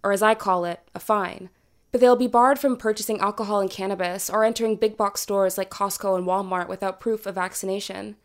or 0.03 0.11
as 0.11 0.21
I 0.21 0.35
call 0.35 0.65
it, 0.65 0.81
a 0.93 0.99
fine, 0.99 1.49
but 1.91 2.01
they'll 2.01 2.15
be 2.15 2.27
barred 2.27 2.59
from 2.59 2.77
purchasing 2.77 3.19
alcohol 3.19 3.59
and 3.59 3.69
cannabis 3.69 4.29
or 4.29 4.43
entering 4.43 4.75
big 4.75 4.95
box 4.95 5.21
stores 5.21 5.57
like 5.57 5.69
Costco 5.69 6.17
and 6.17 6.27
Walmart 6.27 6.67
without 6.67 6.99
proof 6.99 7.25
of 7.25 7.35
vaccination. 7.35 8.15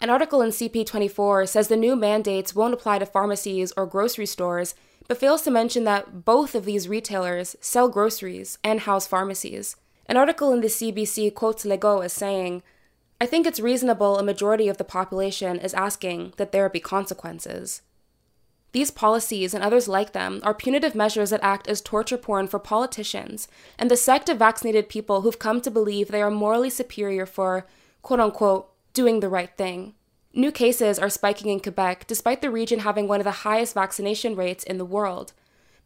An 0.00 0.10
article 0.10 0.42
in 0.42 0.50
CP24 0.50 1.48
says 1.48 1.68
the 1.68 1.76
new 1.76 1.96
mandates 1.96 2.54
won't 2.54 2.74
apply 2.74 3.00
to 3.00 3.06
pharmacies 3.06 3.72
or 3.76 3.84
grocery 3.84 4.26
stores, 4.26 4.74
but 5.08 5.18
fails 5.18 5.42
to 5.42 5.50
mention 5.50 5.84
that 5.84 6.24
both 6.24 6.54
of 6.54 6.64
these 6.64 6.88
retailers 6.88 7.56
sell 7.60 7.88
groceries 7.88 8.58
and 8.62 8.80
house 8.80 9.06
pharmacies. 9.06 9.76
An 10.06 10.16
article 10.16 10.52
in 10.52 10.60
the 10.60 10.68
CBC 10.68 11.34
quotes 11.34 11.64
Legault 11.64 12.04
as 12.04 12.12
saying, 12.12 12.62
I 13.20 13.26
think 13.26 13.46
it's 13.46 13.58
reasonable 13.58 14.18
a 14.18 14.22
majority 14.22 14.68
of 14.68 14.76
the 14.76 14.84
population 14.84 15.58
is 15.58 15.74
asking 15.74 16.34
that 16.36 16.52
there 16.52 16.68
be 16.68 16.78
consequences. 16.78 17.82
These 18.72 18.92
policies 18.92 19.54
and 19.54 19.64
others 19.64 19.88
like 19.88 20.12
them 20.12 20.40
are 20.44 20.54
punitive 20.54 20.94
measures 20.94 21.30
that 21.30 21.42
act 21.42 21.66
as 21.66 21.80
torture 21.80 22.18
porn 22.18 22.46
for 22.46 22.60
politicians 22.60 23.48
and 23.78 23.90
the 23.90 23.96
sect 23.96 24.28
of 24.28 24.38
vaccinated 24.38 24.88
people 24.88 25.22
who've 25.22 25.38
come 25.38 25.60
to 25.62 25.70
believe 25.70 26.08
they 26.08 26.22
are 26.22 26.30
morally 26.30 26.70
superior 26.70 27.26
for, 27.26 27.66
quote 28.02 28.20
unquote, 28.20 28.70
doing 28.98 29.20
the 29.20 29.28
right 29.28 29.56
thing. 29.56 29.94
New 30.34 30.50
cases 30.50 30.98
are 30.98 31.08
spiking 31.08 31.52
in 31.52 31.60
Quebec 31.60 32.08
despite 32.08 32.42
the 32.42 32.50
region 32.50 32.80
having 32.80 33.06
one 33.06 33.20
of 33.20 33.24
the 33.24 33.46
highest 33.46 33.74
vaccination 33.74 34.34
rates 34.34 34.64
in 34.64 34.76
the 34.76 34.84
world. 34.84 35.32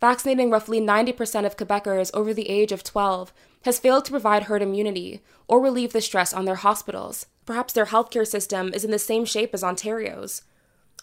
Vaccinating 0.01 0.49
roughly 0.49 0.81
90% 0.81 1.45
of 1.45 1.59
Quebecers 1.59 2.11
over 2.15 2.33
the 2.33 2.49
age 2.49 2.73
of 2.73 2.83
12 2.83 3.31
has 3.67 3.79
failed 3.79 4.07
to 4.07 4.11
provide 4.13 4.45
herd 4.45 4.63
immunity 4.63 5.21
or 5.47 5.61
relieve 5.61 5.93
the 5.93 6.01
stress 6.01 6.33
on 6.33 6.47
their 6.47 6.55
hospitals. 6.55 7.27
Perhaps 7.45 7.75
their 7.75 7.85
healthcare 7.85 8.27
system 8.27 8.73
is 8.73 8.83
in 8.83 8.91
the 8.91 8.99
same 8.99 9.27
shape 9.27 9.53
as 9.53 9.63
Ontario's. 9.63 10.41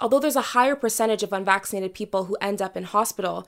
Although 0.02 0.20
there's 0.20 0.36
a 0.36 0.54
higher 0.58 0.76
percentage 0.76 1.22
of 1.22 1.32
unvaccinated 1.32 1.94
people 1.94 2.24
who 2.24 2.38
end 2.42 2.60
up 2.60 2.76
in 2.76 2.86
hospital, 2.86 3.48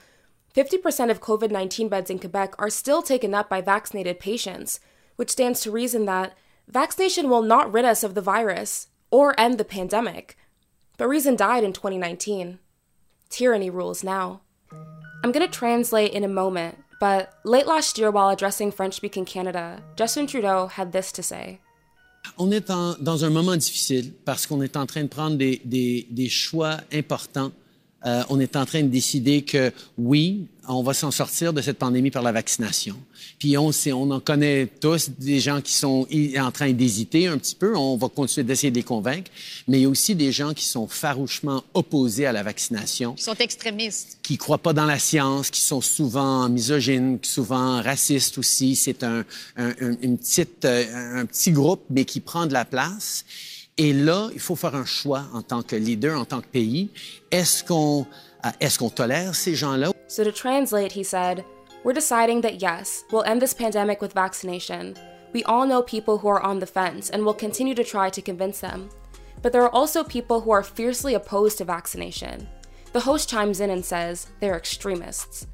50% 0.56 1.10
of 1.10 1.20
COVID 1.20 1.50
19 1.50 1.89
beds 1.89 2.12
in 2.12 2.20
Quebec 2.20 2.53
are 2.60 2.70
still 2.70 3.01
taken 3.01 3.34
up 3.34 3.50
by 3.50 3.60
vaccinated 3.60 4.20
patients, 4.20 4.80
which 5.15 5.32
stands 5.32 5.62
to 5.62 5.72
reason 5.72 6.06
that 6.06 6.38
vaccination 6.72 7.30
will 7.30 7.42
not 7.42 7.72
rid 7.72 7.86
us 7.86 8.04
of 8.04 8.16
the 8.16 8.22
virus 8.22 8.88
or 9.10 9.40
end 9.40 9.58
the 9.58 9.66
pandemic. 9.66 10.38
But 10.98 11.08
reason 11.08 11.36
died 11.36 11.63
in 11.63 11.74
2019. 11.74 12.60
Tyranny 13.30 13.70
rules 13.70 14.04
now. 14.04 14.42
I'm 15.24 15.32
going 15.32 15.46
to 15.46 15.60
translate 15.60 16.13
in 16.13 16.24
a 16.24 16.28
moment, 16.28 16.78
but 17.00 17.34
late 17.44 17.68
last 17.68 17.98
year, 17.98 18.10
while 18.10 18.30
addressing 18.30 18.72
French 18.72 18.96
speaking 18.96 19.25
Canada, 19.25 19.84
Justin 19.96 20.28
Trudeau 20.28 20.68
had 20.68 20.92
this 20.92 21.12
to 21.12 21.24
say. 21.24 21.60
On 22.38 22.51
est 22.51 22.70
en, 22.70 22.96
dans 23.00 23.24
un 23.24 23.30
moment 23.30 23.56
difficile 23.56 24.13
parce 24.25 24.46
qu'on 24.46 24.62
est 24.62 24.78
en 24.78 24.86
train 24.86 25.04
de 25.04 25.08
prendre 25.08 25.38
des, 25.38 25.62
des, 25.66 26.08
des 26.10 26.30
choix 26.30 26.78
importants. 26.92 27.51
Euh, 28.05 28.24
on 28.29 28.39
est 28.39 28.55
en 28.55 28.65
train 28.65 28.81
de 28.81 28.88
décider 28.88 29.43
que 29.43 29.72
oui, 29.98 30.48
on 30.67 30.84
va 30.84 30.93
s'en 30.93 31.12
sortir 31.12 31.53
de 31.53 31.62
cette 31.62 31.77
pandémie 31.77 32.12
par 32.12 32.24
la 32.24 32.31
vaccination. 32.31 32.96
Puis 33.39 33.58
on, 33.58 33.72
sait, 33.72 33.91
on 33.91 34.10
en 34.12 34.20
connaît 34.20 34.67
tous 34.79 35.10
des 35.20 35.39
gens 35.39 35.62
qui 35.62 35.74
sont 35.74 36.08
en 36.39 36.51
train 36.51 36.72
d'hésiter 36.72 37.27
un 37.27 37.38
petit 37.38 37.55
peu. 37.55 37.75
On 37.75 37.98
va 37.98 38.10
continuer 38.10 38.46
d'essayer 38.46 38.72
de 38.72 38.75
les 38.75 38.84
convaincre. 38.84 39.29
Mais 39.67 39.79
il 39.79 39.84
y 39.84 39.86
a 39.86 39.89
aussi 39.89 40.15
des 40.15 40.31
gens 40.31 40.53
qui 40.53 40.65
sont 40.65 40.88
farouchement 40.88 41.63
opposés 41.74 42.25
à 42.25 42.31
la 42.31 42.43
vaccination. 42.43 43.13
Qui 43.13 43.24
sont 43.24 43.36
extrémistes. 43.36 44.17
Qui 44.24 44.38
croient 44.38 44.58
pas 44.58 44.74
dans 44.74 44.86
la 44.86 45.00
science, 45.00 45.50
qui 45.50 45.62
sont 45.62 45.81
souvent 45.81 46.48
misogynes, 46.50 47.20
souvent 47.22 47.81
racistes 47.81 48.38
aussi. 48.38 48.75
C'est 48.75 49.03
un, 49.03 49.24
un, 49.58 49.74
une 50.01 50.17
petite, 50.17 50.65
euh, 50.65 51.22
un 51.22 51.25
petit 51.25 51.51
groupe, 51.51 51.84
mais 51.89 52.05
qui 52.05 52.20
prend 52.20 52.46
de 52.46 52.53
la 52.53 52.65
place. 52.65 53.25
Et 53.78 53.94
là, 53.94 54.30
il 54.34 54.40
faut 54.40 54.56
faire 54.56 54.75
un 54.75 54.86
choix 54.86 55.24
en 55.34 55.42
tant 55.42 55.63
que 55.63 55.75
leader, 55.75 56.20
en 56.20 56.25
tant 56.25 56.42
que 56.42 56.48
pays. 56.48 56.90
Est-ce 57.32 57.63
qu'on 57.63 58.06
euh, 58.46 58.50
est-ce 58.60 58.80
qu'on 58.80 58.90
tolère 58.90 59.36
ces 59.36 59.56
gens-là? 59.56 59.92
So 60.08 60.24
to 60.24 60.32
translate, 60.32 60.92
he 60.92 61.04
said, 61.04 61.46
We're 61.84 61.94
deciding 61.94 62.42
that 62.42 62.62
yes, 62.62 63.06
we'll 63.12 63.24
end 63.24 63.42
this 63.42 63.54
pandemic 63.54 64.01
with 64.01 64.13
vaccination. 64.13 64.96
We 65.34 65.44
all 65.46 65.66
know 65.66 65.82
people 65.82 66.18
who 66.18 66.28
are 66.28 66.44
on 66.44 66.60
the 66.60 66.68
fence 66.68 67.10
and 67.10 67.25
will 67.25 67.34
continue 67.34 67.74
to 67.75 67.84
try 67.84 68.10
to 68.10 68.22
convince 68.22 68.60
them. 68.60 68.90
But 69.42 69.51
there 69.54 69.63
are 69.63 69.74
also 69.74 70.04
people 70.04 70.42
who 70.42 70.51
are 70.51 70.63
fiercely 70.63 71.16
opposed 71.16 71.58
to 71.58 71.66
vaccination. 71.66 72.48
The 72.94 73.00
host 73.00 73.30
chimes 73.30 73.62
in 73.62 73.70
and 73.70 73.84
says 73.84 74.28
they're 74.40 74.58
extremists. 74.58 75.48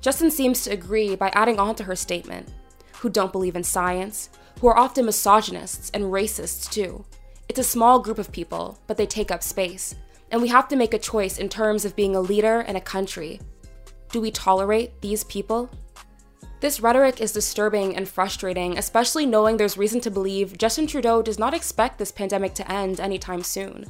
Justin 0.00 0.30
seems 0.30 0.62
to 0.62 0.70
agree 0.70 1.16
by 1.16 1.30
adding 1.34 1.58
on 1.58 1.74
to 1.74 1.84
her 1.84 1.96
statement 1.96 2.48
who 2.92 3.10
don't 3.10 3.32
believe 3.32 3.56
in 3.56 3.64
science, 3.64 4.30
who 4.60 4.68
are 4.68 4.78
often 4.78 5.04
misogynists 5.04 5.90
and 5.92 6.04
racists 6.04 6.70
too. 6.70 7.04
It's 7.48 7.58
a 7.58 7.64
small 7.64 7.98
group 7.98 8.18
of 8.18 8.32
people, 8.32 8.78
but 8.86 8.96
they 8.96 9.06
take 9.06 9.30
up 9.30 9.42
space, 9.42 9.94
and 10.30 10.40
we 10.40 10.48
have 10.48 10.66
to 10.68 10.76
make 10.76 10.94
a 10.94 10.98
choice 10.98 11.38
in 11.38 11.48
terms 11.48 11.84
of 11.84 11.94
being 11.94 12.16
a 12.16 12.20
leader 12.20 12.62
in 12.62 12.76
a 12.76 12.80
country. 12.80 13.40
Do 14.10 14.20
we 14.20 14.30
tolerate 14.30 15.00
these 15.00 15.24
people? 15.24 15.68
This 16.60 16.80
rhetoric 16.80 17.20
is 17.20 17.32
disturbing 17.32 17.96
and 17.96 18.08
frustrating, 18.08 18.78
especially 18.78 19.26
knowing 19.26 19.56
there's 19.56 19.76
reason 19.76 20.00
to 20.00 20.10
believe 20.10 20.56
Justin 20.56 20.86
Trudeau 20.86 21.20
does 21.20 21.38
not 21.38 21.52
expect 21.52 21.98
this 21.98 22.10
pandemic 22.10 22.54
to 22.54 22.72
end 22.72 23.00
anytime 23.00 23.42
soon. 23.42 23.84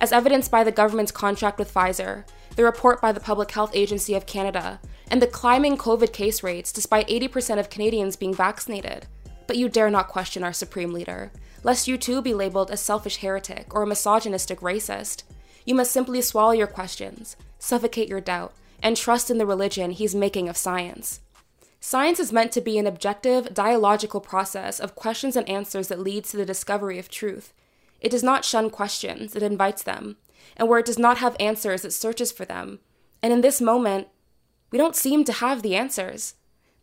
As 0.00 0.12
evidenced 0.12 0.50
by 0.50 0.64
the 0.64 0.72
government's 0.72 1.12
contract 1.12 1.58
with 1.58 1.72
Pfizer, 1.72 2.24
the 2.56 2.64
report 2.64 3.00
by 3.00 3.12
the 3.12 3.20
Public 3.20 3.50
Health 3.52 3.70
Agency 3.74 4.14
of 4.14 4.26
Canada, 4.26 4.80
and 5.10 5.22
the 5.22 5.26
climbing 5.26 5.78
COVID 5.78 6.12
case 6.12 6.42
rates 6.42 6.72
despite 6.72 7.06
80% 7.06 7.60
of 7.60 7.70
Canadians 7.70 8.16
being 8.16 8.34
vaccinated. 8.34 9.06
But 9.46 9.56
you 9.56 9.68
dare 9.68 9.90
not 9.90 10.08
question 10.08 10.42
our 10.42 10.52
supreme 10.52 10.92
leader, 10.92 11.30
lest 11.66 11.88
you 11.88 11.98
too 11.98 12.22
be 12.22 12.32
labeled 12.32 12.70
a 12.70 12.76
selfish 12.76 13.16
heretic 13.16 13.74
or 13.74 13.82
a 13.82 13.86
misogynistic 13.88 14.60
racist. 14.60 15.24
You 15.64 15.74
must 15.74 15.90
simply 15.90 16.22
swallow 16.22 16.52
your 16.52 16.68
questions, 16.68 17.36
suffocate 17.58 18.08
your 18.08 18.20
doubt, 18.20 18.54
and 18.80 18.96
trust 18.96 19.32
in 19.32 19.38
the 19.38 19.46
religion 19.46 19.90
he's 19.90 20.14
making 20.14 20.48
of 20.48 20.56
science. 20.56 21.22
Science 21.80 22.20
is 22.20 22.32
meant 22.32 22.52
to 22.52 22.60
be 22.60 22.78
an 22.78 22.86
objective, 22.86 23.52
dialogical 23.52 24.20
process 24.20 24.78
of 24.78 24.94
questions 24.94 25.34
and 25.34 25.48
answers 25.48 25.88
that 25.88 25.98
leads 25.98 26.30
to 26.30 26.36
the 26.36 26.46
discovery 26.46 27.00
of 27.00 27.08
truth. 27.08 27.52
It 28.00 28.10
does 28.10 28.22
not 28.22 28.44
shun 28.44 28.70
questions, 28.70 29.34
it 29.34 29.42
invites 29.42 29.82
them. 29.82 30.18
And 30.56 30.68
where 30.68 30.78
it 30.78 30.86
does 30.86 31.00
not 31.00 31.18
have 31.18 31.34
answers, 31.40 31.84
it 31.84 31.92
searches 31.92 32.30
for 32.30 32.44
them. 32.44 32.78
And 33.24 33.32
in 33.32 33.40
this 33.40 33.60
moment, 33.60 34.06
we 34.70 34.78
don't 34.78 34.94
seem 34.94 35.24
to 35.24 35.32
have 35.32 35.62
the 35.62 35.74
answers. 35.74 36.34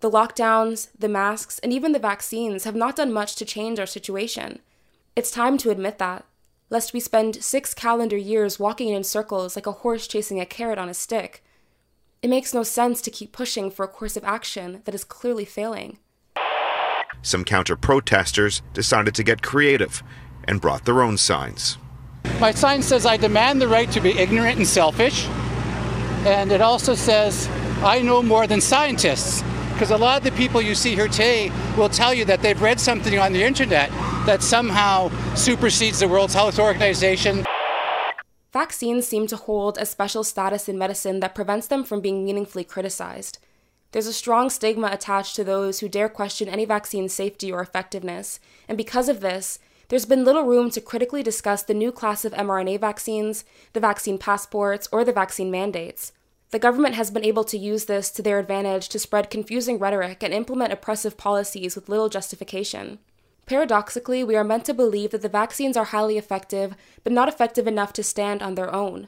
The 0.01 0.11
lockdowns, 0.11 0.89
the 0.99 1.07
masks, 1.07 1.57
and 1.59 1.71
even 1.71 1.93
the 1.93 1.99
vaccines 1.99 2.65
have 2.65 2.75
not 2.75 2.97
done 2.97 3.13
much 3.13 3.37
to 3.37 3.45
change 3.45 3.79
our 3.79 3.85
situation. 3.85 4.59
It's 5.15 5.29
time 5.29 5.59
to 5.59 5.69
admit 5.69 5.99
that, 5.99 6.25
lest 6.71 6.91
we 6.91 6.99
spend 6.99 7.43
six 7.43 7.75
calendar 7.75 8.17
years 8.17 8.57
walking 8.57 8.89
in 8.89 9.03
circles 9.03 9.55
like 9.55 9.67
a 9.67 9.71
horse 9.71 10.07
chasing 10.07 10.39
a 10.39 10.45
carrot 10.45 10.79
on 10.79 10.89
a 10.89 10.93
stick. 10.95 11.43
It 12.23 12.31
makes 12.31 12.51
no 12.51 12.63
sense 12.63 12.99
to 13.03 13.11
keep 13.11 13.31
pushing 13.31 13.69
for 13.69 13.85
a 13.85 13.87
course 13.87 14.17
of 14.17 14.23
action 14.23 14.81
that 14.85 14.95
is 14.95 15.03
clearly 15.03 15.45
failing. 15.45 15.99
Some 17.21 17.43
counter 17.43 17.75
protesters 17.75 18.63
decided 18.73 19.13
to 19.13 19.23
get 19.23 19.43
creative 19.43 20.01
and 20.45 20.59
brought 20.59 20.85
their 20.85 21.03
own 21.03 21.17
signs. 21.17 21.77
My 22.39 22.49
sign 22.49 22.81
says, 22.81 23.05
I 23.05 23.17
demand 23.17 23.61
the 23.61 23.67
right 23.67 23.91
to 23.91 24.01
be 24.01 24.17
ignorant 24.17 24.57
and 24.57 24.67
selfish. 24.67 25.27
And 26.25 26.51
it 26.51 26.59
also 26.59 26.95
says, 26.95 27.47
I 27.83 28.01
know 28.01 28.23
more 28.23 28.47
than 28.47 28.61
scientists. 28.61 29.43
Because 29.83 29.99
a 29.99 30.01
lot 30.01 30.17
of 30.17 30.23
the 30.23 30.31
people 30.37 30.61
you 30.61 30.75
see 30.75 30.95
here 30.95 31.09
today 31.09 31.51
will 31.75 31.89
tell 31.89 32.13
you 32.13 32.23
that 32.23 32.41
they've 32.41 32.61
read 32.61 32.79
something 32.79 33.19
on 33.19 33.33
the 33.33 33.43
internet 33.43 33.89
that 34.25 34.41
somehow 34.41 35.11
supersedes 35.35 35.99
the 35.99 36.07
World 36.07 36.31
Health 36.31 36.57
Organization. 36.57 37.43
Vaccines 38.53 39.05
seem 39.05 39.27
to 39.27 39.35
hold 39.35 39.77
a 39.77 39.85
special 39.85 40.23
status 40.23 40.69
in 40.69 40.77
medicine 40.77 41.19
that 41.19 41.35
prevents 41.35 41.67
them 41.67 41.83
from 41.83 41.99
being 41.99 42.23
meaningfully 42.23 42.63
criticized. 42.63 43.39
There's 43.91 44.07
a 44.07 44.13
strong 44.13 44.49
stigma 44.49 44.87
attached 44.89 45.35
to 45.35 45.43
those 45.43 45.81
who 45.81 45.89
dare 45.89 46.07
question 46.07 46.47
any 46.47 46.63
vaccine's 46.63 47.11
safety 47.11 47.51
or 47.51 47.59
effectiveness, 47.59 48.39
and 48.69 48.77
because 48.77 49.09
of 49.09 49.19
this, 49.19 49.59
there's 49.89 50.05
been 50.05 50.23
little 50.23 50.43
room 50.43 50.69
to 50.69 50.79
critically 50.79 51.23
discuss 51.23 51.61
the 51.61 51.73
new 51.73 51.91
class 51.91 52.23
of 52.23 52.31
mRNA 52.31 52.79
vaccines, 52.79 53.43
the 53.73 53.81
vaccine 53.81 54.17
passports, 54.17 54.87
or 54.93 55.03
the 55.03 55.11
vaccine 55.11 55.51
mandates. 55.51 56.13
The 56.53 56.59
government 56.59 56.93
has 56.93 57.09
been 57.09 57.25
able 57.25 57.43
to 57.45 57.57
use 57.57 57.85
this 57.85 58.11
to 58.11 58.21
their 58.21 58.37
advantage 58.37 58.87
to 58.89 58.99
spread 58.99 59.31
confusing 59.31 59.79
rhetoric 59.79 60.21
and 60.21 60.31
implement 60.31 60.71
oppressive 60.71 61.17
policies 61.17 61.75
with 61.75 61.89
little 61.89 62.09
justification. 62.09 62.99
Paradoxically, 63.47 64.23
we 64.23 64.35
are 64.35 64.43
meant 64.43 64.63
to 64.65 64.73
believe 64.75 65.09
that 65.09 65.23
the 65.23 65.29
vaccines 65.29 65.75
are 65.75 65.85
highly 65.85 66.15
effective, 66.15 66.75
but 67.03 67.11
not 67.11 67.27
effective 67.27 67.65
enough 67.65 67.91
to 67.93 68.03
stand 68.03 68.43
on 68.43 68.53
their 68.53 68.71
own. 68.71 69.07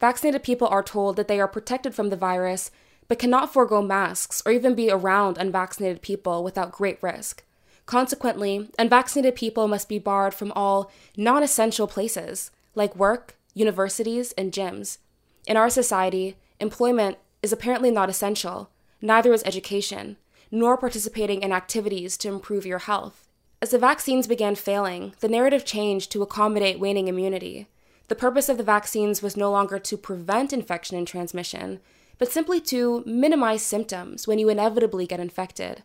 Vaccinated 0.00 0.42
people 0.42 0.68
are 0.68 0.82
told 0.82 1.16
that 1.16 1.28
they 1.28 1.40
are 1.40 1.48
protected 1.48 1.94
from 1.94 2.10
the 2.10 2.14
virus, 2.14 2.70
but 3.08 3.18
cannot 3.18 3.50
forego 3.50 3.80
masks 3.80 4.42
or 4.44 4.52
even 4.52 4.74
be 4.74 4.90
around 4.90 5.38
unvaccinated 5.38 6.02
people 6.02 6.44
without 6.44 6.72
great 6.72 7.02
risk. 7.02 7.42
Consequently, 7.86 8.68
unvaccinated 8.78 9.34
people 9.34 9.66
must 9.66 9.88
be 9.88 9.98
barred 9.98 10.34
from 10.34 10.52
all 10.52 10.90
non 11.16 11.42
essential 11.42 11.86
places, 11.86 12.50
like 12.74 12.94
work, 12.94 13.38
universities, 13.54 14.32
and 14.32 14.52
gyms. 14.52 14.98
In 15.46 15.56
our 15.56 15.70
society, 15.70 16.36
employment 16.62 17.18
is 17.42 17.52
apparently 17.52 17.90
not 17.90 18.08
essential, 18.08 18.70
neither 19.00 19.32
is 19.32 19.42
education, 19.44 20.16
nor 20.50 20.76
participating 20.76 21.42
in 21.42 21.52
activities 21.52 22.16
to 22.18 22.28
improve 22.28 22.64
your 22.64 22.78
health. 22.78 23.28
As 23.60 23.70
the 23.70 23.78
vaccines 23.78 24.26
began 24.26 24.54
failing, 24.54 25.14
the 25.20 25.28
narrative 25.28 25.64
changed 25.64 26.10
to 26.12 26.22
accommodate 26.22 26.80
waning 26.80 27.08
immunity. 27.08 27.68
The 28.08 28.14
purpose 28.14 28.48
of 28.48 28.58
the 28.58 28.64
vaccines 28.64 29.22
was 29.22 29.36
no 29.36 29.50
longer 29.50 29.78
to 29.78 29.96
prevent 29.96 30.52
infection 30.52 30.96
and 30.96 31.06
transmission, 31.06 31.80
but 32.18 32.30
simply 32.30 32.60
to 32.60 33.02
minimize 33.06 33.62
symptoms 33.62 34.26
when 34.26 34.38
you 34.38 34.48
inevitably 34.48 35.06
get 35.06 35.20
infected. 35.20 35.82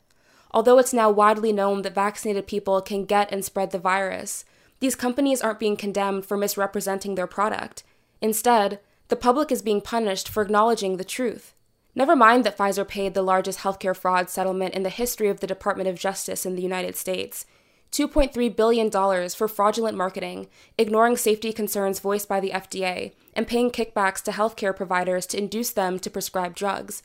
Although 0.51 0.79
it's 0.79 0.93
now 0.93 1.10
widely 1.10 1.51
known 1.51 1.81
that 1.81 1.96
vaccinated 1.96 2.48
people 2.48 2.81
can 2.81 3.05
get 3.05 3.31
and 3.31 3.43
spread 3.43 3.72
the 3.72 3.79
virus, 3.79 4.46
these 4.79 4.96
companies 4.96 5.41
aren't 5.41 5.60
being 5.60 5.75
condemned 5.75 6.25
for 6.25 6.38
misrepresenting 6.38 7.15
their 7.15 7.27
product. 7.27 7.84
Instead, 8.22 8.79
the 9.10 9.16
public 9.16 9.52
is 9.52 9.62
being 9.62 9.82
punished 9.82 10.30
for 10.30 10.44
acknowledging 10.44 10.98
the 10.98 11.04
truth. 11.04 11.54
Never 11.96 12.16
mind 12.16 12.44
that 12.44 12.58
Pfizer 12.58 12.88
paid 12.88 13.14
the 13.14 13.22
largest 13.22 13.60
healthcare 13.60 13.96
fraud 13.96 14.30
settlement 14.30 14.76
in 14.76 14.84
the 14.84 14.90
history 14.90 15.30
of 15.30 15.40
the 15.40 15.48
Department 15.48 15.90
of 15.90 15.98
Justice 15.98 16.46
in 16.46 16.56
the 16.56 16.62
United 16.62 16.96
States 16.96 17.46
$2.3 17.92 18.56
billion 18.56 18.92
for 19.30 19.48
fraudulent 19.48 19.98
marketing, 19.98 20.48
ignoring 20.78 21.18
safety 21.18 21.54
concerns 21.54 22.00
voiced 22.00 22.28
by 22.28 22.40
the 22.40 22.52
FDA, 22.52 23.14
and 23.34 23.48
paying 23.48 23.72
kickbacks 23.72 24.22
to 24.24 24.32
healthcare 24.32 24.76
providers 24.76 25.26
to 25.28 25.38
induce 25.38 25.72
them 25.72 25.98
to 26.00 26.10
prescribe 26.10 26.54
drugs. 26.54 27.02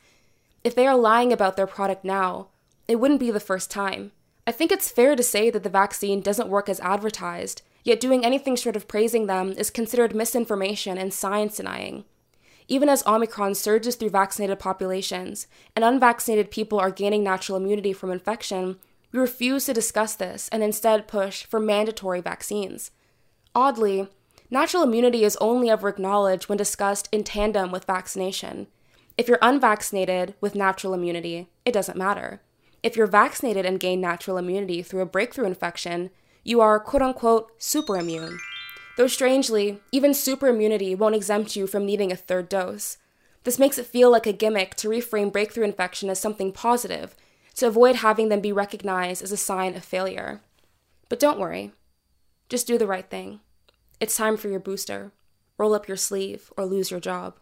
If 0.64 0.74
they 0.74 0.86
are 0.86 0.96
lying 0.96 1.32
about 1.32 1.56
their 1.56 1.66
product 1.66 2.04
now, 2.04 2.48
it 2.88 2.96
wouldn't 2.96 3.20
be 3.20 3.30
the 3.30 3.40
first 3.40 3.70
time. 3.70 4.12
I 4.46 4.52
think 4.52 4.72
it's 4.72 4.90
fair 4.90 5.14
to 5.14 5.22
say 5.22 5.50
that 5.50 5.62
the 5.62 5.68
vaccine 5.68 6.20
doesn't 6.20 6.48
work 6.48 6.68
as 6.68 6.80
advertised, 6.80 7.62
yet 7.84 8.00
doing 8.00 8.24
anything 8.24 8.56
short 8.56 8.76
of 8.76 8.88
praising 8.88 9.26
them 9.26 9.52
is 9.52 9.70
considered 9.70 10.14
misinformation 10.14 10.98
and 10.98 11.12
science 11.12 11.56
denying. 11.56 12.04
Even 12.68 12.88
as 12.88 13.04
Omicron 13.06 13.54
surges 13.54 13.96
through 13.96 14.10
vaccinated 14.10 14.58
populations 14.58 15.46
and 15.74 15.84
unvaccinated 15.84 16.50
people 16.50 16.78
are 16.78 16.90
gaining 16.90 17.22
natural 17.22 17.58
immunity 17.58 17.92
from 17.92 18.10
infection, 18.10 18.78
we 19.10 19.18
refuse 19.18 19.66
to 19.66 19.74
discuss 19.74 20.14
this 20.14 20.48
and 20.50 20.62
instead 20.62 21.08
push 21.08 21.44
for 21.44 21.60
mandatory 21.60 22.20
vaccines. 22.20 22.90
Oddly, 23.54 24.08
natural 24.50 24.82
immunity 24.82 25.24
is 25.24 25.36
only 25.40 25.68
ever 25.68 25.88
acknowledged 25.88 26.48
when 26.48 26.56
discussed 26.56 27.08
in 27.12 27.24
tandem 27.24 27.70
with 27.70 27.84
vaccination. 27.84 28.68
If 29.18 29.28
you're 29.28 29.38
unvaccinated 29.42 30.34
with 30.40 30.54
natural 30.54 30.94
immunity, 30.94 31.50
it 31.66 31.72
doesn't 31.72 31.98
matter. 31.98 32.40
If 32.82 32.96
you're 32.96 33.06
vaccinated 33.06 33.66
and 33.66 33.78
gain 33.78 34.00
natural 34.00 34.38
immunity 34.38 34.82
through 34.82 35.02
a 35.02 35.06
breakthrough 35.06 35.46
infection, 35.46 36.10
you 36.44 36.60
are 36.60 36.80
quote 36.80 37.02
unquote 37.02 37.50
super 37.62 37.96
immune. 37.96 38.38
Though 38.96 39.06
strangely, 39.06 39.80
even 39.90 40.12
super 40.12 40.48
immunity 40.48 40.94
won't 40.94 41.14
exempt 41.14 41.56
you 41.56 41.66
from 41.66 41.86
needing 41.86 42.12
a 42.12 42.16
third 42.16 42.48
dose. 42.48 42.98
This 43.44 43.58
makes 43.58 43.78
it 43.78 43.86
feel 43.86 44.10
like 44.10 44.26
a 44.26 44.32
gimmick 44.32 44.74
to 44.76 44.88
reframe 44.88 45.32
breakthrough 45.32 45.64
infection 45.64 46.10
as 46.10 46.20
something 46.20 46.52
positive, 46.52 47.16
to 47.56 47.66
avoid 47.66 47.96
having 47.96 48.28
them 48.28 48.40
be 48.40 48.52
recognized 48.52 49.22
as 49.22 49.32
a 49.32 49.36
sign 49.36 49.74
of 49.74 49.84
failure. 49.84 50.40
But 51.08 51.20
don't 51.20 51.38
worry. 51.38 51.72
Just 52.48 52.66
do 52.66 52.78
the 52.78 52.86
right 52.86 53.08
thing. 53.08 53.40
It's 54.00 54.16
time 54.16 54.36
for 54.36 54.48
your 54.48 54.60
booster. 54.60 55.12
Roll 55.58 55.74
up 55.74 55.88
your 55.88 55.96
sleeve 55.96 56.52
or 56.56 56.64
lose 56.64 56.90
your 56.90 57.00
job. 57.00 57.36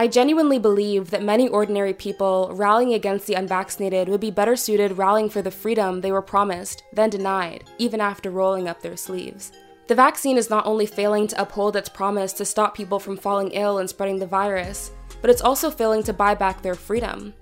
I 0.00 0.08
genuinely 0.08 0.58
believe 0.58 1.10
that 1.10 1.22
many 1.22 1.46
ordinary 1.46 1.92
people 1.92 2.52
rallying 2.54 2.94
against 2.94 3.26
the 3.26 3.34
unvaccinated 3.34 4.08
would 4.08 4.20
be 4.22 4.30
better 4.30 4.56
suited 4.56 4.96
rallying 4.96 5.28
for 5.28 5.42
the 5.42 5.50
freedom 5.50 6.00
they 6.00 6.10
were 6.10 6.22
promised 6.22 6.84
than 6.94 7.10
denied, 7.10 7.64
even 7.76 8.00
after 8.00 8.30
rolling 8.30 8.66
up 8.66 8.80
their 8.80 8.96
sleeves. 8.96 9.52
The 9.88 9.94
vaccine 9.94 10.38
is 10.38 10.48
not 10.48 10.64
only 10.64 10.86
failing 10.86 11.26
to 11.26 11.42
uphold 11.42 11.76
its 11.76 11.90
promise 11.90 12.32
to 12.32 12.46
stop 12.46 12.74
people 12.74 12.98
from 12.98 13.18
falling 13.18 13.50
ill 13.50 13.76
and 13.76 13.90
spreading 13.90 14.18
the 14.18 14.26
virus, 14.26 14.90
but 15.20 15.28
it's 15.28 15.42
also 15.42 15.70
failing 15.70 16.02
to 16.04 16.14
buy 16.14 16.34
back 16.34 16.62
their 16.62 16.74
freedom. 16.74 17.34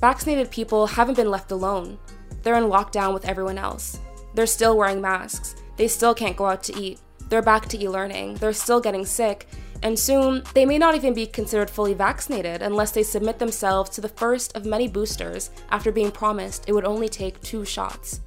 Vaccinated 0.00 0.50
people 0.50 0.88
haven't 0.88 1.14
been 1.14 1.30
left 1.30 1.52
alone. 1.52 1.98
They're 2.42 2.58
in 2.58 2.64
lockdown 2.64 3.14
with 3.14 3.26
everyone 3.26 3.58
else. 3.58 4.00
They're 4.34 4.46
still 4.46 4.76
wearing 4.76 5.00
masks. 5.00 5.54
They 5.76 5.86
still 5.86 6.14
can't 6.14 6.36
go 6.36 6.46
out 6.46 6.64
to 6.64 6.76
eat. 6.76 6.98
They're 7.28 7.42
back 7.42 7.68
to 7.68 7.80
e 7.80 7.88
learning. 7.88 8.34
They're 8.34 8.52
still 8.52 8.80
getting 8.80 9.06
sick, 9.06 9.46
and 9.86 9.96
soon 9.96 10.42
they 10.52 10.66
may 10.66 10.78
not 10.78 10.96
even 10.96 11.14
be 11.14 11.24
considered 11.26 11.70
fully 11.70 11.94
vaccinated 11.94 12.60
unless 12.60 12.90
they 12.90 13.04
submit 13.04 13.38
themselves 13.38 13.88
to 13.88 14.00
the 14.00 14.08
first 14.08 14.56
of 14.56 14.66
many 14.66 14.88
boosters 14.88 15.50
after 15.70 15.92
being 15.92 16.10
promised 16.10 16.64
it 16.68 16.72
would 16.72 16.84
only 16.84 17.08
take 17.08 17.40
two 17.40 17.64
shots. 17.64 18.20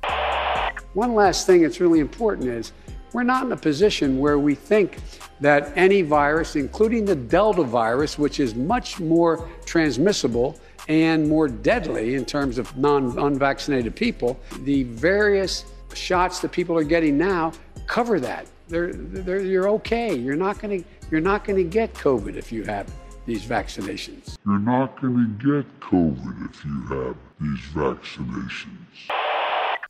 One 0.93 1.13
last 1.13 1.45
thing 1.45 1.61
that's 1.61 1.81
really 1.81 1.99
important 1.99 2.47
is 2.47 2.71
we're 3.11 3.23
not 3.23 3.43
in 3.43 3.51
a 3.51 3.57
position 3.57 4.19
where 4.19 4.39
we 4.39 4.55
think 4.55 4.99
that 5.41 5.73
any 5.75 6.01
virus, 6.01 6.55
including 6.55 7.03
the 7.03 7.15
Delta 7.15 7.63
virus, 7.63 8.17
which 8.17 8.39
is 8.39 8.55
much 8.55 9.01
more 9.01 9.45
transmissible 9.65 10.57
and 10.87 11.27
more 11.27 11.49
deadly 11.49 12.15
in 12.15 12.23
terms 12.23 12.57
of 12.57 12.75
non 12.77 13.17
unvaccinated 13.19 13.95
people, 13.95 14.39
the 14.61 14.83
various 14.83 15.65
shots 15.93 16.39
that 16.39 16.53
people 16.53 16.77
are 16.77 16.85
getting 16.85 17.17
now 17.17 17.51
cover 17.85 18.17
that. 18.21 18.47
They're, 18.69 18.93
they're, 18.93 19.41
you're 19.41 19.69
okay. 19.69 20.15
You're 20.15 20.35
not 20.35 20.59
going 20.59 20.83
to 20.83 20.89
you're 21.11 21.21
not 21.21 21.43
going 21.43 21.57
to 21.57 21.63
get 21.63 21.93
COVID 21.93 22.35
if 22.35 22.51
you 22.51 22.63
have 22.65 22.91
these 23.25 23.43
vaccinations. 23.43 24.37
You're 24.45 24.59
not 24.59 25.01
going 25.01 25.37
to 25.39 25.61
get 25.61 25.79
COVID 25.79 26.49
if 26.49 26.65
you 26.65 26.81
have 26.87 27.15
these 27.39 27.59
vaccinations. 27.73 29.09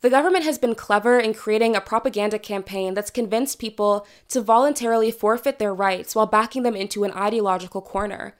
The 0.01 0.09
government 0.09 0.45
has 0.45 0.57
been 0.57 0.75
clever 0.75 1.19
in 1.19 1.33
creating 1.33 1.75
a 1.75 1.81
propaganda 1.81 2.39
campaign 2.39 2.93
that's 2.93 3.11
convinced 3.11 3.59
people 3.59 4.07
to 4.29 4.39
voluntarily 4.39 5.11
forfeit 5.11 5.59
their 5.59 5.73
rights 5.73 6.15
while 6.15 6.25
backing 6.25 6.63
them 6.63 6.75
into 6.75 7.03
an 7.03 7.11
ideological 7.11 7.81
corner. 7.81 8.35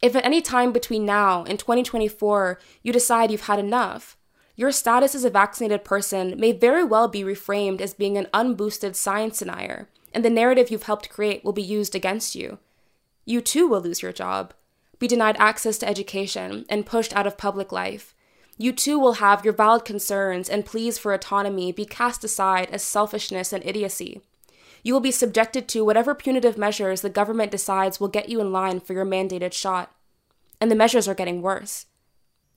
If 0.00 0.14
at 0.14 0.24
any 0.24 0.40
time 0.40 0.72
between 0.72 1.04
now 1.04 1.44
and 1.44 1.58
2024 1.58 2.58
you 2.82 2.92
decide 2.92 3.32
you've 3.32 3.42
had 3.42 3.58
enough, 3.58 4.16
your 4.54 4.70
status 4.70 5.14
as 5.16 5.24
a 5.24 5.30
vaccinated 5.30 5.84
person 5.84 6.38
may 6.38 6.52
very 6.52 6.84
well 6.84 7.08
be 7.08 7.22
reframed 7.22 7.80
as 7.80 7.94
being 7.94 8.16
an 8.16 8.28
unboosted 8.32 8.94
science 8.94 9.40
denier 9.40 9.88
and 10.14 10.24
the 10.24 10.30
narrative 10.30 10.70
you've 10.70 10.84
helped 10.84 11.08
create 11.08 11.44
will 11.44 11.52
be 11.52 11.62
used 11.62 11.94
against 11.94 12.34
you. 12.34 12.58
You 13.24 13.40
too 13.40 13.68
will 13.68 13.80
lose 13.80 14.02
your 14.02 14.12
job, 14.12 14.54
be 14.98 15.06
denied 15.08 15.36
access 15.38 15.78
to 15.78 15.88
education, 15.88 16.64
and 16.68 16.86
pushed 16.86 17.14
out 17.14 17.26
of 17.26 17.38
public 17.38 17.72
life. 17.72 18.14
You 18.58 18.72
too 18.72 18.98
will 18.98 19.14
have 19.14 19.44
your 19.44 19.54
valid 19.54 19.84
concerns 19.84 20.48
and 20.48 20.66
pleas 20.66 20.98
for 20.98 21.12
autonomy 21.12 21.72
be 21.72 21.84
cast 21.84 22.22
aside 22.22 22.68
as 22.70 22.82
selfishness 22.82 23.52
and 23.52 23.64
idiocy. 23.64 24.20
You 24.82 24.92
will 24.92 25.00
be 25.00 25.10
subjected 25.10 25.68
to 25.68 25.84
whatever 25.84 26.14
punitive 26.14 26.58
measures 26.58 27.00
the 27.00 27.10
government 27.10 27.50
decides 27.50 28.00
will 28.00 28.08
get 28.08 28.28
you 28.28 28.40
in 28.40 28.52
line 28.52 28.80
for 28.80 28.92
your 28.92 29.06
mandated 29.06 29.52
shot. 29.52 29.94
And 30.60 30.70
the 30.70 30.76
measures 30.76 31.08
are 31.08 31.14
getting 31.14 31.42
worse. 31.42 31.86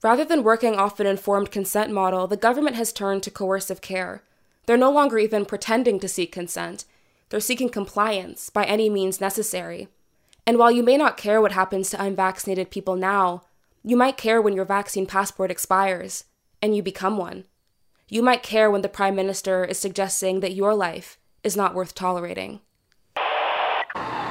Rather 0.02 0.24
than 0.24 0.42
working 0.42 0.74
off 0.74 1.00
an 1.00 1.06
informed 1.06 1.50
consent 1.50 1.90
model, 1.92 2.26
the 2.26 2.36
government 2.36 2.76
has 2.76 2.92
turned 2.92 3.22
to 3.22 3.30
coercive 3.30 3.80
care. 3.80 4.22
They're 4.66 4.76
no 4.76 4.90
longer 4.90 5.18
even 5.18 5.44
pretending 5.46 5.98
to 6.00 6.08
seek 6.08 6.32
consent. 6.32 6.84
They're 7.28 7.40
seeking 7.40 7.70
compliance 7.70 8.50
by 8.50 8.64
any 8.64 8.88
means 8.88 9.20
necessary. 9.20 9.88
And 10.46 10.58
while 10.58 10.70
you 10.70 10.84
may 10.84 10.96
not 10.96 11.16
care 11.16 11.40
what 11.40 11.52
happens 11.52 11.90
to 11.90 12.02
unvaccinated 12.02 12.70
people 12.70 12.94
now, 12.94 13.42
you 13.82 13.96
might 13.96 14.16
care 14.16 14.40
when 14.40 14.54
your 14.54 14.64
vaccine 14.64 15.06
passport 15.06 15.50
expires 15.50 16.24
and 16.62 16.76
you 16.76 16.82
become 16.82 17.16
one. 17.18 17.44
You 18.08 18.22
might 18.22 18.44
care 18.44 18.70
when 18.70 18.82
the 18.82 18.88
Prime 18.88 19.16
Minister 19.16 19.64
is 19.64 19.78
suggesting 19.78 20.38
that 20.40 20.54
your 20.54 20.74
life 20.74 21.18
is 21.42 21.56
not 21.56 21.74
worth 21.74 21.94
tolerating. 21.94 22.60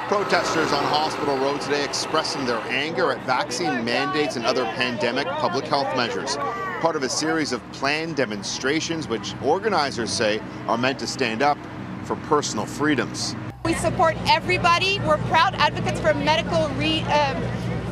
Protesters 0.08 0.72
on 0.72 0.84
Hospital 0.86 1.36
Road 1.38 1.60
today 1.60 1.84
expressing 1.84 2.46
their 2.46 2.60
anger 2.70 3.12
at 3.12 3.26
vaccine 3.26 3.84
mandates 3.84 4.38
and 4.38 4.46
other 4.46 4.64
pandemic 4.64 5.28
public 5.28 5.66
health 5.66 5.94
measures. 5.98 6.38
Part 6.80 6.96
of 6.96 7.04
a 7.04 7.10
series 7.10 7.52
of 7.52 7.62
planned 7.74 8.16
demonstrations, 8.16 9.10
which 9.10 9.34
organizers 9.44 10.12
say 10.12 10.40
are 10.68 10.78
meant 10.78 11.00
to 11.00 11.08
stand 11.08 11.42
up 11.42 11.58
for 12.06 12.16
personal 12.28 12.66
freedoms. 12.66 13.36
We 13.64 13.74
support 13.74 14.16
everybody. 14.28 15.00
We're 15.00 15.18
proud 15.30 15.56
advocates 15.56 16.00
for 16.00 16.14
medical 16.14 16.70
re, 16.76 17.02
um, 17.02 17.42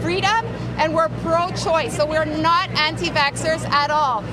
freedom 0.02 0.46
and 0.78 0.94
we're 0.94 1.10
pro 1.24 1.50
choice, 1.52 1.96
so 1.96 2.06
we're 2.06 2.26
not 2.26 2.70
anti 2.72 3.10
vaxxers 3.10 3.68
at 3.70 3.90
all. 3.90 4.24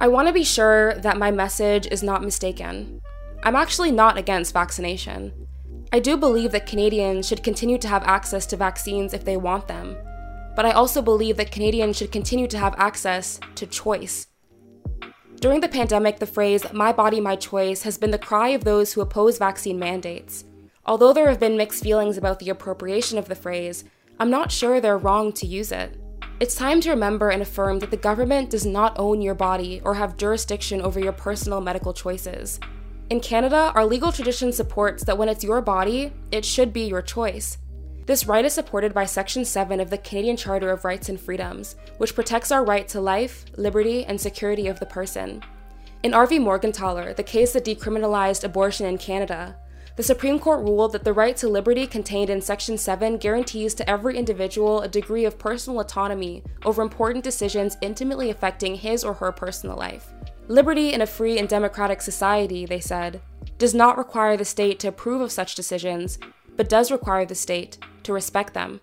I 0.00 0.08
want 0.08 0.28
to 0.28 0.32
be 0.32 0.44
sure 0.44 0.94
that 0.94 1.18
my 1.18 1.30
message 1.30 1.86
is 1.86 2.02
not 2.02 2.22
mistaken. 2.22 3.00
I'm 3.42 3.56
actually 3.56 3.92
not 3.92 4.16
against 4.16 4.54
vaccination. 4.54 5.32
I 5.92 5.98
do 5.98 6.16
believe 6.16 6.52
that 6.52 6.66
Canadians 6.66 7.26
should 7.26 7.42
continue 7.42 7.78
to 7.78 7.88
have 7.88 8.04
access 8.04 8.46
to 8.46 8.56
vaccines 8.56 9.12
if 9.12 9.24
they 9.24 9.36
want 9.36 9.68
them. 9.68 9.96
but 10.56 10.66
I 10.66 10.72
also 10.72 11.00
believe 11.00 11.36
that 11.38 11.50
Canadians 11.50 11.96
should 11.96 12.12
continue 12.12 12.46
to 12.48 12.58
have 12.58 12.74
access 12.76 13.40
to 13.54 13.66
choice. 13.66 14.26
During 15.40 15.62
the 15.62 15.68
pandemic, 15.68 16.18
the 16.18 16.26
phrase, 16.26 16.70
my 16.70 16.92
body, 16.92 17.18
my 17.18 17.34
choice, 17.34 17.82
has 17.84 17.96
been 17.96 18.10
the 18.10 18.18
cry 18.18 18.48
of 18.48 18.62
those 18.62 18.92
who 18.92 19.00
oppose 19.00 19.38
vaccine 19.38 19.78
mandates. 19.78 20.44
Although 20.84 21.14
there 21.14 21.30
have 21.30 21.40
been 21.40 21.56
mixed 21.56 21.82
feelings 21.82 22.18
about 22.18 22.40
the 22.40 22.50
appropriation 22.50 23.16
of 23.16 23.26
the 23.26 23.34
phrase, 23.34 23.84
I'm 24.18 24.28
not 24.28 24.52
sure 24.52 24.82
they're 24.82 24.98
wrong 24.98 25.32
to 25.32 25.46
use 25.46 25.72
it. 25.72 25.98
It's 26.40 26.54
time 26.54 26.82
to 26.82 26.90
remember 26.90 27.30
and 27.30 27.40
affirm 27.40 27.78
that 27.78 27.90
the 27.90 27.96
government 27.96 28.50
does 28.50 28.66
not 28.66 28.98
own 28.98 29.22
your 29.22 29.34
body 29.34 29.80
or 29.82 29.94
have 29.94 30.18
jurisdiction 30.18 30.82
over 30.82 31.00
your 31.00 31.12
personal 31.12 31.62
medical 31.62 31.94
choices. 31.94 32.60
In 33.08 33.18
Canada, 33.18 33.72
our 33.74 33.86
legal 33.86 34.12
tradition 34.12 34.52
supports 34.52 35.04
that 35.04 35.16
when 35.16 35.30
it's 35.30 35.42
your 35.42 35.62
body, 35.62 36.12
it 36.30 36.44
should 36.44 36.70
be 36.70 36.82
your 36.82 37.00
choice. 37.00 37.56
This 38.10 38.26
right 38.26 38.44
is 38.44 38.52
supported 38.52 38.92
by 38.92 39.04
Section 39.04 39.44
7 39.44 39.78
of 39.78 39.88
the 39.88 39.96
Canadian 39.96 40.36
Charter 40.36 40.72
of 40.72 40.84
Rights 40.84 41.08
and 41.08 41.20
Freedoms, 41.20 41.76
which 41.98 42.16
protects 42.16 42.50
our 42.50 42.64
right 42.64 42.88
to 42.88 43.00
life, 43.00 43.44
liberty, 43.56 44.04
and 44.04 44.20
security 44.20 44.66
of 44.66 44.80
the 44.80 44.86
person. 44.86 45.44
In 46.02 46.12
R.V. 46.12 46.40
Morgentaler, 46.40 47.14
the 47.14 47.22
case 47.22 47.52
that 47.52 47.64
decriminalized 47.64 48.42
abortion 48.42 48.86
in 48.86 48.98
Canada, 48.98 49.54
the 49.94 50.02
Supreme 50.02 50.40
Court 50.40 50.58
ruled 50.58 50.90
that 50.90 51.04
the 51.04 51.12
right 51.12 51.36
to 51.36 51.48
liberty 51.48 51.86
contained 51.86 52.30
in 52.30 52.40
Section 52.40 52.76
7 52.76 53.16
guarantees 53.18 53.74
to 53.74 53.88
every 53.88 54.18
individual 54.18 54.80
a 54.80 54.88
degree 54.88 55.24
of 55.24 55.38
personal 55.38 55.78
autonomy 55.78 56.42
over 56.64 56.82
important 56.82 57.22
decisions 57.22 57.76
intimately 57.80 58.30
affecting 58.30 58.74
his 58.74 59.04
or 59.04 59.14
her 59.14 59.30
personal 59.30 59.76
life. 59.76 60.12
Liberty 60.48 60.94
in 60.94 61.02
a 61.02 61.06
free 61.06 61.38
and 61.38 61.48
democratic 61.48 62.02
society, 62.02 62.66
they 62.66 62.80
said, 62.80 63.20
does 63.58 63.72
not 63.72 63.98
require 63.98 64.36
the 64.36 64.44
state 64.44 64.80
to 64.80 64.88
approve 64.88 65.20
of 65.20 65.30
such 65.30 65.54
decisions, 65.54 66.18
but 66.60 66.68
does 66.68 66.90
require 66.90 67.24
the 67.24 67.34
state 67.34 67.78
to 68.02 68.12
respect 68.12 68.52
them. 68.52 68.82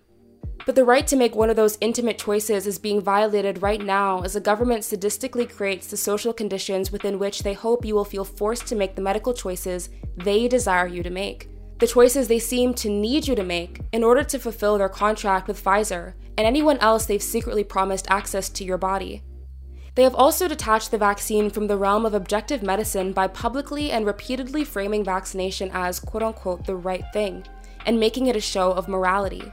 But 0.66 0.74
the 0.74 0.84
right 0.84 1.06
to 1.06 1.14
make 1.14 1.36
one 1.36 1.48
of 1.48 1.54
those 1.54 1.78
intimate 1.80 2.18
choices 2.18 2.66
is 2.66 2.76
being 2.76 3.00
violated 3.00 3.62
right 3.62 3.80
now 3.80 4.22
as 4.22 4.32
the 4.32 4.40
government 4.40 4.80
sadistically 4.80 5.48
creates 5.48 5.86
the 5.86 5.96
social 5.96 6.32
conditions 6.32 6.90
within 6.90 7.20
which 7.20 7.44
they 7.44 7.52
hope 7.52 7.84
you 7.84 7.94
will 7.94 8.04
feel 8.04 8.24
forced 8.24 8.66
to 8.66 8.74
make 8.74 8.96
the 8.96 9.00
medical 9.00 9.32
choices 9.32 9.90
they 10.16 10.48
desire 10.48 10.88
you 10.88 11.04
to 11.04 11.10
make. 11.10 11.50
The 11.78 11.86
choices 11.86 12.26
they 12.26 12.40
seem 12.40 12.74
to 12.74 12.90
need 12.90 13.28
you 13.28 13.36
to 13.36 13.44
make 13.44 13.80
in 13.92 14.02
order 14.02 14.24
to 14.24 14.40
fulfill 14.40 14.76
their 14.76 14.88
contract 14.88 15.46
with 15.46 15.62
Pfizer 15.62 16.14
and 16.36 16.48
anyone 16.48 16.78
else 16.78 17.06
they've 17.06 17.22
secretly 17.22 17.62
promised 17.62 18.10
access 18.10 18.48
to 18.48 18.64
your 18.64 18.78
body. 18.78 19.22
They 19.94 20.02
have 20.02 20.16
also 20.16 20.48
detached 20.48 20.90
the 20.90 20.98
vaccine 20.98 21.48
from 21.48 21.68
the 21.68 21.76
realm 21.76 22.04
of 22.04 22.14
objective 22.14 22.60
medicine 22.60 23.12
by 23.12 23.28
publicly 23.28 23.92
and 23.92 24.04
repeatedly 24.04 24.64
framing 24.64 25.04
vaccination 25.04 25.70
as 25.72 26.00
quote 26.00 26.24
unquote 26.24 26.66
the 26.66 26.74
right 26.74 27.04
thing 27.12 27.46
and 27.88 27.98
making 27.98 28.26
it 28.26 28.36
a 28.36 28.40
show 28.40 28.70
of 28.70 28.86
morality. 28.86 29.50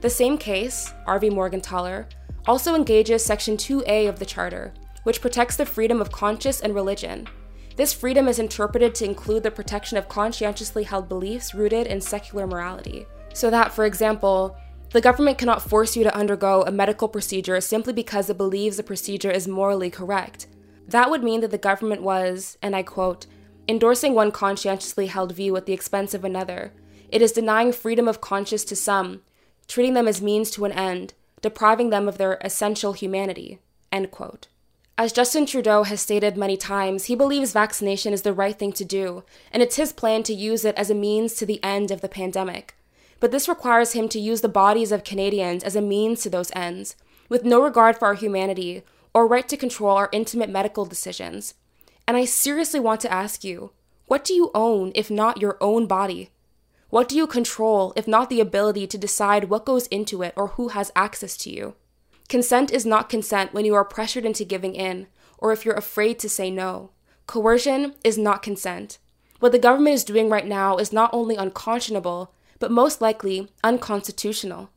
The 0.00 0.08
same 0.08 0.38
case, 0.38 0.94
R.V. 1.06 1.30
Morgentaler, 1.30 2.06
also 2.46 2.76
engages 2.76 3.24
Section 3.24 3.56
2A 3.56 4.08
of 4.08 4.20
the 4.20 4.24
Charter, 4.24 4.72
which 5.02 5.20
protects 5.20 5.56
the 5.56 5.66
freedom 5.66 6.00
of 6.00 6.12
conscience 6.12 6.60
and 6.60 6.72
religion. 6.72 7.26
This 7.74 7.92
freedom 7.92 8.28
is 8.28 8.38
interpreted 8.38 8.94
to 8.94 9.04
include 9.04 9.42
the 9.42 9.50
protection 9.50 9.98
of 9.98 10.08
conscientiously 10.08 10.84
held 10.84 11.08
beliefs 11.08 11.52
rooted 11.52 11.88
in 11.88 12.00
secular 12.00 12.46
morality. 12.46 13.06
So 13.32 13.50
that, 13.50 13.72
for 13.72 13.86
example, 13.86 14.56
the 14.90 15.00
government 15.00 15.38
cannot 15.38 15.68
force 15.68 15.96
you 15.96 16.04
to 16.04 16.16
undergo 16.16 16.62
a 16.62 16.70
medical 16.70 17.08
procedure 17.08 17.60
simply 17.60 17.92
because 17.92 18.30
it 18.30 18.38
believes 18.38 18.76
the 18.76 18.84
procedure 18.84 19.32
is 19.32 19.48
morally 19.48 19.90
correct. 19.90 20.46
That 20.86 21.10
would 21.10 21.24
mean 21.24 21.40
that 21.40 21.50
the 21.50 21.58
government 21.58 22.02
was, 22.02 22.56
and 22.62 22.76
I 22.76 22.84
quote, 22.84 23.26
endorsing 23.66 24.14
one 24.14 24.30
conscientiously 24.30 25.08
held 25.08 25.32
view 25.32 25.56
at 25.56 25.66
the 25.66 25.72
expense 25.72 26.14
of 26.14 26.24
another, 26.24 26.72
it 27.14 27.22
is 27.22 27.30
denying 27.30 27.72
freedom 27.72 28.08
of 28.08 28.20
conscience 28.20 28.64
to 28.64 28.74
some, 28.74 29.22
treating 29.68 29.94
them 29.94 30.08
as 30.08 30.20
means 30.20 30.50
to 30.50 30.64
an 30.64 30.72
end, 30.72 31.14
depriving 31.42 31.90
them 31.90 32.08
of 32.08 32.18
their 32.18 32.38
essential 32.40 32.92
humanity. 32.92 33.60
As 34.98 35.12
Justin 35.12 35.46
Trudeau 35.46 35.84
has 35.84 36.00
stated 36.00 36.36
many 36.36 36.56
times, 36.56 37.04
he 37.04 37.14
believes 37.14 37.52
vaccination 37.52 38.12
is 38.12 38.22
the 38.22 38.32
right 38.32 38.58
thing 38.58 38.72
to 38.72 38.84
do, 38.84 39.22
and 39.52 39.62
it's 39.62 39.76
his 39.76 39.92
plan 39.92 40.24
to 40.24 40.34
use 40.34 40.64
it 40.64 40.74
as 40.74 40.90
a 40.90 40.94
means 40.94 41.34
to 41.34 41.46
the 41.46 41.62
end 41.62 41.92
of 41.92 42.00
the 42.00 42.08
pandemic. 42.08 42.74
But 43.20 43.30
this 43.30 43.48
requires 43.48 43.92
him 43.92 44.08
to 44.08 44.18
use 44.18 44.40
the 44.40 44.48
bodies 44.48 44.90
of 44.90 45.04
Canadians 45.04 45.62
as 45.62 45.76
a 45.76 45.80
means 45.80 46.20
to 46.22 46.30
those 46.30 46.50
ends, 46.56 46.96
with 47.28 47.44
no 47.44 47.62
regard 47.62 47.96
for 47.96 48.06
our 48.06 48.14
humanity 48.14 48.82
or 49.14 49.28
right 49.28 49.48
to 49.50 49.56
control 49.56 49.96
our 49.96 50.08
intimate 50.10 50.50
medical 50.50 50.84
decisions. 50.84 51.54
And 52.08 52.16
I 52.16 52.24
seriously 52.24 52.80
want 52.80 53.00
to 53.02 53.12
ask 53.12 53.44
you 53.44 53.70
what 54.06 54.24
do 54.24 54.34
you 54.34 54.50
own 54.52 54.90
if 54.96 55.12
not 55.12 55.40
your 55.40 55.56
own 55.60 55.86
body? 55.86 56.30
What 56.94 57.08
do 57.08 57.16
you 57.16 57.26
control 57.26 57.92
if 57.96 58.06
not 58.06 58.30
the 58.30 58.38
ability 58.38 58.86
to 58.86 58.96
decide 58.96 59.50
what 59.50 59.64
goes 59.64 59.88
into 59.88 60.22
it 60.22 60.32
or 60.36 60.50
who 60.54 60.68
has 60.68 60.92
access 60.94 61.36
to 61.38 61.50
you? 61.50 61.74
Consent 62.28 62.70
is 62.70 62.86
not 62.86 63.08
consent 63.08 63.52
when 63.52 63.64
you 63.64 63.74
are 63.74 63.84
pressured 63.84 64.24
into 64.24 64.44
giving 64.44 64.76
in 64.76 65.08
or 65.36 65.50
if 65.50 65.64
you're 65.64 65.74
afraid 65.74 66.20
to 66.20 66.28
say 66.28 66.52
no. 66.52 66.92
Coercion 67.26 67.96
is 68.04 68.16
not 68.16 68.44
consent. 68.44 68.98
What 69.40 69.50
the 69.50 69.58
government 69.58 69.94
is 69.94 70.04
doing 70.04 70.30
right 70.30 70.46
now 70.46 70.76
is 70.76 70.92
not 70.92 71.10
only 71.12 71.34
unconscionable, 71.34 72.32
but 72.60 72.70
most 72.70 73.00
likely 73.00 73.48
unconstitutional. 73.64 74.70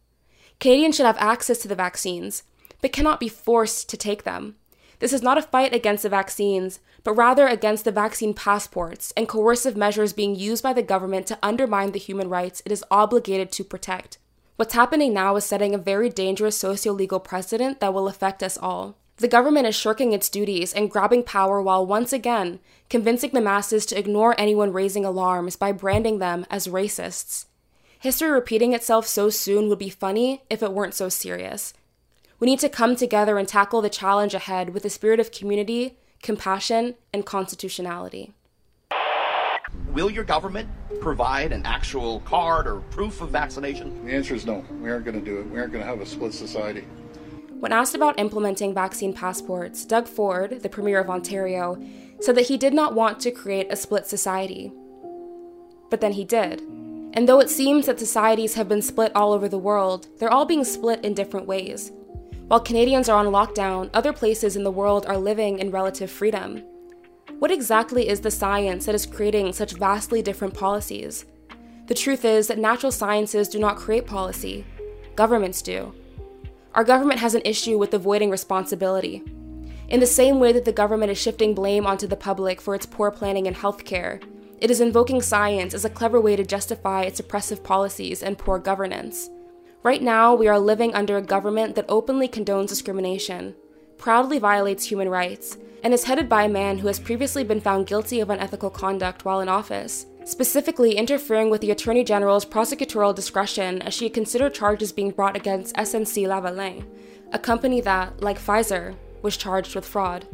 Canadians 0.60 0.96
should 0.96 1.06
have 1.06 1.20
access 1.20 1.60
to 1.60 1.68
the 1.68 1.76
vaccines, 1.76 2.42
but 2.82 2.92
cannot 2.92 3.20
be 3.20 3.30
forced 3.30 3.90
to 3.90 3.96
take 3.96 4.24
them. 4.24 4.56
This 5.00 5.14
is 5.14 5.22
not 5.22 5.38
a 5.38 5.44
fight 5.44 5.74
against 5.74 6.04
the 6.04 6.10
vaccines, 6.10 6.80
but 7.04 7.14
rather 7.14 7.48
against 7.48 7.86
the 7.86 7.92
vaccine 7.92 8.34
passports 8.34 9.14
and 9.16 9.28
coercive 9.28 9.78
measures 9.78 10.12
being 10.14 10.36
used 10.36 10.64
by 10.64 10.74
the 10.74 10.82
government 10.82 11.28
to 11.28 11.40
undermine 11.44 11.92
the 11.92 12.00
human 12.00 12.30
rights 12.30 12.62
it 12.66 12.72
is 12.72 12.84
obligated 12.90 13.52
to 13.52 13.64
protect. 13.64 14.18
What's 14.56 14.74
happening 14.74 15.14
now 15.14 15.36
is 15.36 15.46
setting 15.46 15.76
a 15.76 15.78
very 15.78 16.10
dangerous 16.10 16.58
socio 16.58 16.92
legal 16.92 17.20
precedent 17.20 17.80
that 17.80 17.94
will 17.94 18.08
affect 18.08 18.42
us 18.42 18.58
all. 18.58 18.98
The 19.18 19.28
government 19.28 19.68
is 19.68 19.76
shirking 19.76 20.14
its 20.14 20.30
duties 20.30 20.74
and 20.74 20.90
grabbing 20.90 21.24
power 21.24 21.62
while 21.62 21.86
once 21.86 22.12
again 22.12 22.60
convincing 22.90 23.32
the 23.34 23.42
masses 23.42 23.86
to 23.88 23.98
ignore 23.98 24.40
anyone 24.40 24.74
raising 24.74 25.06
alarms 25.06 25.56
by 25.56 25.72
branding 25.72 26.20
them 26.20 26.46
as 26.50 26.68
racists. 26.68 27.46
History 28.00 28.30
repeating 28.30 28.74
itself 28.74 29.08
so 29.08 29.30
soon 29.30 29.70
would 29.70 29.80
be 29.80 29.90
funny 29.90 30.44
if 30.50 30.62
it 30.62 30.72
weren't 30.72 30.94
so 30.94 31.10
serious. 31.10 31.74
We 32.40 32.46
need 32.46 32.60
to 32.60 32.70
come 32.70 32.96
together 32.96 33.40
and 33.40 33.48
tackle 33.48 33.82
the 33.82 33.90
challenge 33.90 34.36
ahead 34.36 34.70
with 34.70 34.86
a 34.86 34.92
spirit 34.92 35.20
of 35.20 35.32
community, 35.32 35.98
compassion, 36.22 36.94
and 37.12 37.26
constitutionality. 37.26 38.32
Will 39.92 40.12
your 40.12 40.24
government 40.24 40.70
provide 41.02 41.52
an 41.52 41.66
actual 41.66 42.20
card 42.22 42.68
or 42.68 42.82
proof 42.92 43.22
of 43.22 43.32
vaccination? 43.32 44.06
The 44.06 44.14
answer 44.14 44.36
is 44.36 44.46
no. 44.46 44.64
We 44.80 44.92
aren't 44.92 45.06
going 45.06 45.18
to 45.18 45.26
do 45.26 45.40
it. 45.40 45.50
We 45.50 45.58
aren't 45.58 45.72
going 45.72 45.84
to 45.84 45.90
have 45.90 46.00
a 46.00 46.06
split 46.06 46.32
society. 46.32 46.82
When 47.60 47.72
asked 47.72 47.96
about 47.96 48.20
implementing 48.20 48.72
vaccine 48.72 49.14
passports, 49.14 49.84
Doug 49.84 50.08
Ford, 50.08 50.62
the 50.62 50.70
Premier 50.70 51.00
of 51.00 51.10
Ontario, 51.10 51.82
said 52.20 52.36
that 52.36 52.48
he 52.48 52.58
did 52.58 52.74
not 52.74 52.94
want 52.94 53.20
to 53.22 53.32
create 53.32 53.72
a 53.72 53.76
split 53.76 54.06
society. 54.06 54.72
But 55.90 56.02
then 56.02 56.12
he 56.12 56.24
did. 56.24 56.62
And 57.14 57.28
though 57.28 57.40
it 57.40 57.50
seems 57.50 57.88
that 57.88 57.98
societies 57.98 58.54
have 58.54 58.70
been 58.70 58.84
split 58.84 59.12
all 59.16 59.34
over 59.34 59.50
the 59.50 59.58
world, 59.58 60.08
they're 60.20 60.32
all 60.32 60.46
being 60.46 60.64
split 60.64 61.04
in 61.04 61.16
different 61.16 61.48
ways. 61.48 61.92
While 62.48 62.62
Canadians 62.62 63.10
are 63.10 63.18
on 63.18 63.26
lockdown, 63.26 63.90
other 63.94 64.14
places 64.14 64.56
in 64.56 64.64
the 64.64 64.72
world 64.72 65.06
are 65.06 65.18
living 65.18 65.60
in 65.60 65.70
relative 65.70 66.10
freedom. 66.10 66.64
What 67.40 67.52
exactly 67.52 68.08
is 68.08 68.22
the 68.22 68.32
science 68.32 68.86
that 68.86 68.96
is 68.96 69.06
creating 69.06 69.52
such 69.52 69.74
vastly 69.74 70.22
different 70.22 70.54
policies? 70.54 71.26
The 71.88 71.94
truth 71.94 72.24
is 72.24 72.48
that 72.48 72.58
natural 72.58 72.94
sciences 72.94 73.50
do 73.50 73.60
not 73.60 73.76
create 73.76 74.06
policy, 74.06 74.66
governments 75.18 75.62
do. 75.62 75.94
Our 76.74 76.86
government 76.86 77.20
has 77.20 77.36
an 77.36 77.42
issue 77.44 77.78
with 77.78 77.94
avoiding 77.94 78.30
responsibility. 78.30 79.24
In 79.90 80.00
the 80.00 80.06
same 80.06 80.40
way 80.40 80.54
that 80.54 80.64
the 80.64 80.72
government 80.72 81.12
is 81.12 81.18
shifting 81.18 81.54
blame 81.54 81.86
onto 81.86 82.08
the 82.08 82.16
public 82.16 82.62
for 82.62 82.76
its 82.76 82.86
poor 82.86 83.12
planning 83.12 83.48
in 83.48 83.56
healthcare, 83.56 84.24
it 84.62 84.72
is 84.72 84.80
invoking 84.80 85.22
science 85.22 85.74
as 85.74 85.84
a 85.84 85.90
clever 85.90 86.22
way 86.22 86.38
to 86.38 86.46
justify 86.46 87.02
its 87.02 87.20
oppressive 87.20 87.62
policies 87.62 88.24
and 88.24 88.38
poor 88.38 88.58
governance. 88.58 89.30
Right 89.84 90.02
now, 90.02 90.34
we 90.34 90.48
are 90.48 90.60
living 90.60 90.96
under 90.96 91.18
a 91.18 91.22
government 91.22 91.76
that 91.76 91.86
openly 91.88 92.28
condones 92.28 92.70
discrimination, 92.70 93.56
proudly 93.98 94.40
violates 94.40 94.86
human 94.86 95.08
rights, 95.08 95.58
and 95.84 95.94
is 95.94 96.06
headed 96.06 96.28
by 96.28 96.44
a 96.44 96.50
man 96.50 96.80
who 96.80 96.88
has 96.88 97.00
previously 97.00 97.44
been 97.44 97.62
found 97.62 97.86
guilty 97.86 98.20
of 98.20 98.32
unethical 98.32 98.72
conduct 98.72 99.24
while 99.24 99.40
in 99.40 99.48
office, 99.48 100.08
specifically 100.26 100.96
interfering 100.96 101.52
with 101.52 101.62
the 101.62 101.70
Attorney 101.70 102.04
General's 102.04 102.46
prosecutorial 102.46 103.14
discretion 103.14 103.82
as 103.84 103.94
she 103.94 104.10
considered 104.10 104.56
charges 104.56 104.92
being 104.92 105.12
brought 105.12 105.36
against 105.36 105.76
SNC 105.76 106.28
Lavalin, 106.28 106.84
a 107.32 107.40
company 107.40 107.80
that, 107.80 108.20
like 108.20 108.40
Pfizer, 108.40 108.96
was 109.22 109.38
charged 109.38 109.76
with 109.76 109.86
fraud. 109.86 110.28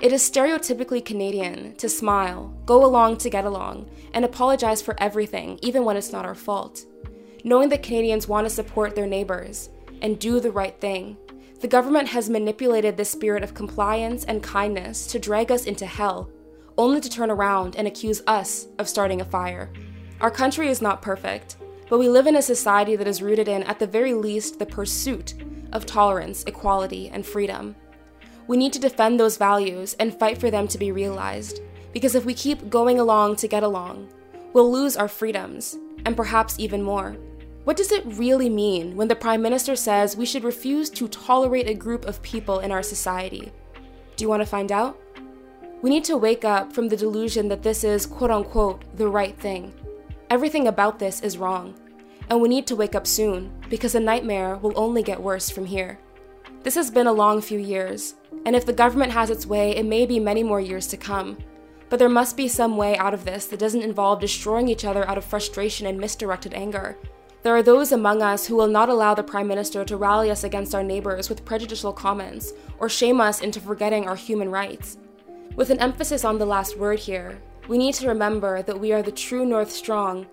It 0.00 0.12
is 0.12 0.28
stereotypically 0.28 1.04
Canadian 1.04 1.76
to 1.76 1.90
smile, 1.90 2.56
go 2.64 2.84
along 2.84 3.18
to 3.18 3.30
get 3.30 3.44
along, 3.44 3.90
and 4.14 4.24
apologize 4.24 4.80
for 4.80 4.96
everything, 4.98 5.58
even 5.62 5.84
when 5.84 5.98
it's 5.98 6.10
not 6.10 6.24
our 6.24 6.34
fault 6.34 6.86
knowing 7.44 7.68
that 7.68 7.82
Canadians 7.82 8.28
want 8.28 8.46
to 8.46 8.50
support 8.50 8.94
their 8.94 9.06
neighbors 9.06 9.70
and 10.00 10.18
do 10.18 10.40
the 10.40 10.50
right 10.50 10.80
thing. 10.80 11.16
The 11.60 11.68
government 11.68 12.08
has 12.08 12.28
manipulated 12.28 12.96
this 12.96 13.10
spirit 13.10 13.42
of 13.44 13.54
compliance 13.54 14.24
and 14.24 14.42
kindness 14.42 15.06
to 15.08 15.18
drag 15.18 15.52
us 15.52 15.64
into 15.64 15.86
hell, 15.86 16.30
only 16.76 17.00
to 17.00 17.08
turn 17.08 17.30
around 17.30 17.76
and 17.76 17.86
accuse 17.86 18.22
us 18.26 18.66
of 18.78 18.88
starting 18.88 19.20
a 19.20 19.24
fire. 19.24 19.72
Our 20.20 20.30
country 20.30 20.68
is 20.68 20.82
not 20.82 21.02
perfect, 21.02 21.56
but 21.88 21.98
we 21.98 22.08
live 22.08 22.26
in 22.26 22.36
a 22.36 22.42
society 22.42 22.96
that 22.96 23.06
is 23.06 23.22
rooted 23.22 23.48
in, 23.48 23.62
at 23.64 23.78
the 23.78 23.86
very 23.86 24.14
least, 24.14 24.58
the 24.58 24.66
pursuit 24.66 25.34
of 25.72 25.86
tolerance, 25.86 26.42
equality, 26.44 27.08
and 27.10 27.24
freedom. 27.24 27.76
We 28.48 28.56
need 28.56 28.72
to 28.72 28.80
defend 28.80 29.20
those 29.20 29.36
values 29.36 29.94
and 30.00 30.18
fight 30.18 30.38
for 30.38 30.50
them 30.50 30.66
to 30.68 30.78
be 30.78 30.90
realized, 30.90 31.60
because 31.92 32.14
if 32.14 32.24
we 32.24 32.34
keep 32.34 32.70
going 32.70 32.98
along 32.98 33.36
to 33.36 33.48
get 33.48 33.62
along, 33.62 34.08
we'll 34.52 34.72
lose 34.72 34.96
our 34.96 35.08
freedoms, 35.08 35.76
and 36.04 36.16
perhaps 36.16 36.58
even 36.58 36.82
more. 36.82 37.16
What 37.64 37.76
does 37.76 37.92
it 37.92 38.02
really 38.04 38.50
mean 38.50 38.96
when 38.96 39.06
the 39.06 39.14
Prime 39.14 39.40
Minister 39.40 39.76
says 39.76 40.16
we 40.16 40.26
should 40.26 40.42
refuse 40.42 40.90
to 40.90 41.06
tolerate 41.06 41.68
a 41.68 41.74
group 41.74 42.06
of 42.06 42.20
people 42.22 42.58
in 42.58 42.72
our 42.72 42.82
society? 42.82 43.52
Do 44.16 44.24
you 44.24 44.28
want 44.28 44.42
to 44.42 44.46
find 44.46 44.72
out? 44.72 44.98
We 45.80 45.88
need 45.88 46.02
to 46.06 46.16
wake 46.16 46.44
up 46.44 46.72
from 46.72 46.88
the 46.88 46.96
delusion 46.96 47.46
that 47.48 47.62
this 47.62 47.84
is, 47.84 48.04
quote 48.04 48.32
unquote, 48.32 48.82
the 48.96 49.06
right 49.06 49.38
thing. 49.38 49.72
Everything 50.28 50.66
about 50.66 50.98
this 50.98 51.20
is 51.20 51.38
wrong. 51.38 51.74
And 52.28 52.40
we 52.40 52.48
need 52.48 52.66
to 52.66 52.74
wake 52.74 52.96
up 52.96 53.06
soon, 53.06 53.52
because 53.68 53.92
the 53.92 54.00
nightmare 54.00 54.56
will 54.56 54.72
only 54.74 55.04
get 55.04 55.22
worse 55.22 55.48
from 55.48 55.66
here. 55.66 56.00
This 56.64 56.74
has 56.74 56.90
been 56.90 57.06
a 57.06 57.12
long 57.12 57.40
few 57.40 57.60
years, 57.60 58.14
and 58.44 58.56
if 58.56 58.66
the 58.66 58.72
government 58.72 59.12
has 59.12 59.30
its 59.30 59.46
way, 59.46 59.76
it 59.76 59.86
may 59.86 60.04
be 60.04 60.18
many 60.18 60.42
more 60.42 60.60
years 60.60 60.88
to 60.88 60.96
come. 60.96 61.38
But 61.90 62.00
there 62.00 62.08
must 62.08 62.36
be 62.36 62.48
some 62.48 62.76
way 62.76 62.96
out 62.96 63.14
of 63.14 63.24
this 63.24 63.46
that 63.46 63.60
doesn't 63.60 63.82
involve 63.82 64.20
destroying 64.20 64.68
each 64.68 64.84
other 64.84 65.08
out 65.08 65.18
of 65.18 65.24
frustration 65.24 65.86
and 65.86 65.98
misdirected 65.98 66.54
anger. 66.54 66.96
There 67.42 67.56
are 67.56 67.62
those 67.62 67.90
among 67.90 68.22
us 68.22 68.46
who 68.46 68.54
will 68.54 68.68
not 68.68 68.88
allow 68.88 69.14
the 69.14 69.24
Prime 69.24 69.48
Minister 69.48 69.84
to 69.84 69.96
rally 69.96 70.30
us 70.30 70.44
against 70.44 70.76
our 70.76 70.82
neighbors 70.84 71.28
with 71.28 71.44
prejudicial 71.44 71.92
comments 71.92 72.52
or 72.78 72.88
shame 72.88 73.20
us 73.20 73.40
into 73.40 73.60
forgetting 73.60 74.06
our 74.06 74.14
human 74.14 74.48
rights. 74.48 74.96
With 75.56 75.70
an 75.70 75.80
emphasis 75.80 76.24
on 76.24 76.38
the 76.38 76.46
last 76.46 76.78
word 76.78 77.00
here, 77.00 77.42
we 77.66 77.78
need 77.78 77.94
to 77.94 78.08
remember 78.08 78.62
that 78.62 78.78
we 78.78 78.92
are 78.92 79.02
the 79.02 79.10
true 79.10 79.44
North 79.44 79.72
strong 79.72 80.26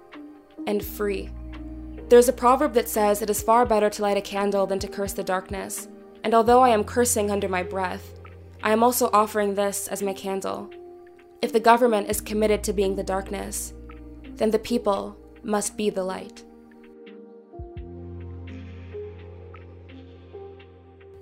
and 0.68 0.84
free. 0.84 1.32
There's 2.10 2.30
a 2.30 2.34
proverb 2.34 2.74
that 2.74 2.90
says 2.90 3.22
it 3.22 3.30
is 3.30 3.42
far 3.42 3.66
better 3.66 3.90
to 3.90 4.02
light 4.04 4.18
a 4.18 4.22
candle 4.22 4.68
than 4.68 4.80
to 4.80 4.88
curse 4.88 5.14
the 5.14 5.24
darkness, 5.24 5.88
and 6.24 6.34
although 6.34 6.62
I 6.62 6.70
am 6.70 6.84
cursing 6.84 7.32
under 7.32 7.50
my 7.50 7.64
breath, 7.64 8.20
I 8.62 8.72
am 8.72 8.84
also 8.84 9.10
offering 9.14 9.56
this 9.56 9.88
as 9.88 10.04
my 10.04 10.14
candle. 10.14 10.70
If 11.42 11.54
the 11.54 11.60
government 11.60 12.10
is 12.10 12.22
committed 12.22 12.64
to 12.64 12.74
being 12.74 12.96
the 12.96 13.04
darkness, 13.04 13.74
then 14.36 14.52
the 14.52 14.60
people 14.60 15.18
must 15.44 15.78
be 15.78 15.90
the 15.90 16.04
light. 16.04 16.44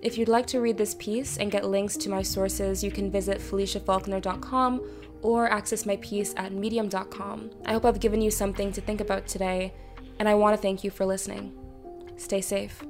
If 0.02 0.18
you'd 0.18 0.30
like 0.30 0.46
to 0.48 0.62
read 0.62 0.78
this 0.78 0.96
piece 0.96 1.38
and 1.38 1.52
get 1.52 1.66
links 1.66 1.98
to 1.98 2.10
my 2.10 2.22
sources, 2.22 2.84
you 2.84 2.92
can 2.92 3.12
visit 3.12 3.40
feliciafaulkner.com 3.40 4.90
or 5.22 5.50
access 5.50 5.86
my 5.86 5.98
piece 5.98 6.34
at 6.38 6.52
medium.com. 6.52 7.52
I 7.66 7.74
hope 7.74 7.86
I've 7.86 8.00
given 8.00 8.22
you 8.22 8.32
something 8.32 8.72
to 8.74 8.82
think 8.82 9.02
about 9.02 9.28
today, 9.28 9.74
and 10.20 10.30
I 10.30 10.36
want 10.36 10.56
to 10.56 10.62
thank 10.62 10.84
you 10.84 10.92
for 10.92 11.06
listening. 11.06 11.52
Stay 12.18 12.42
safe. 12.42 12.84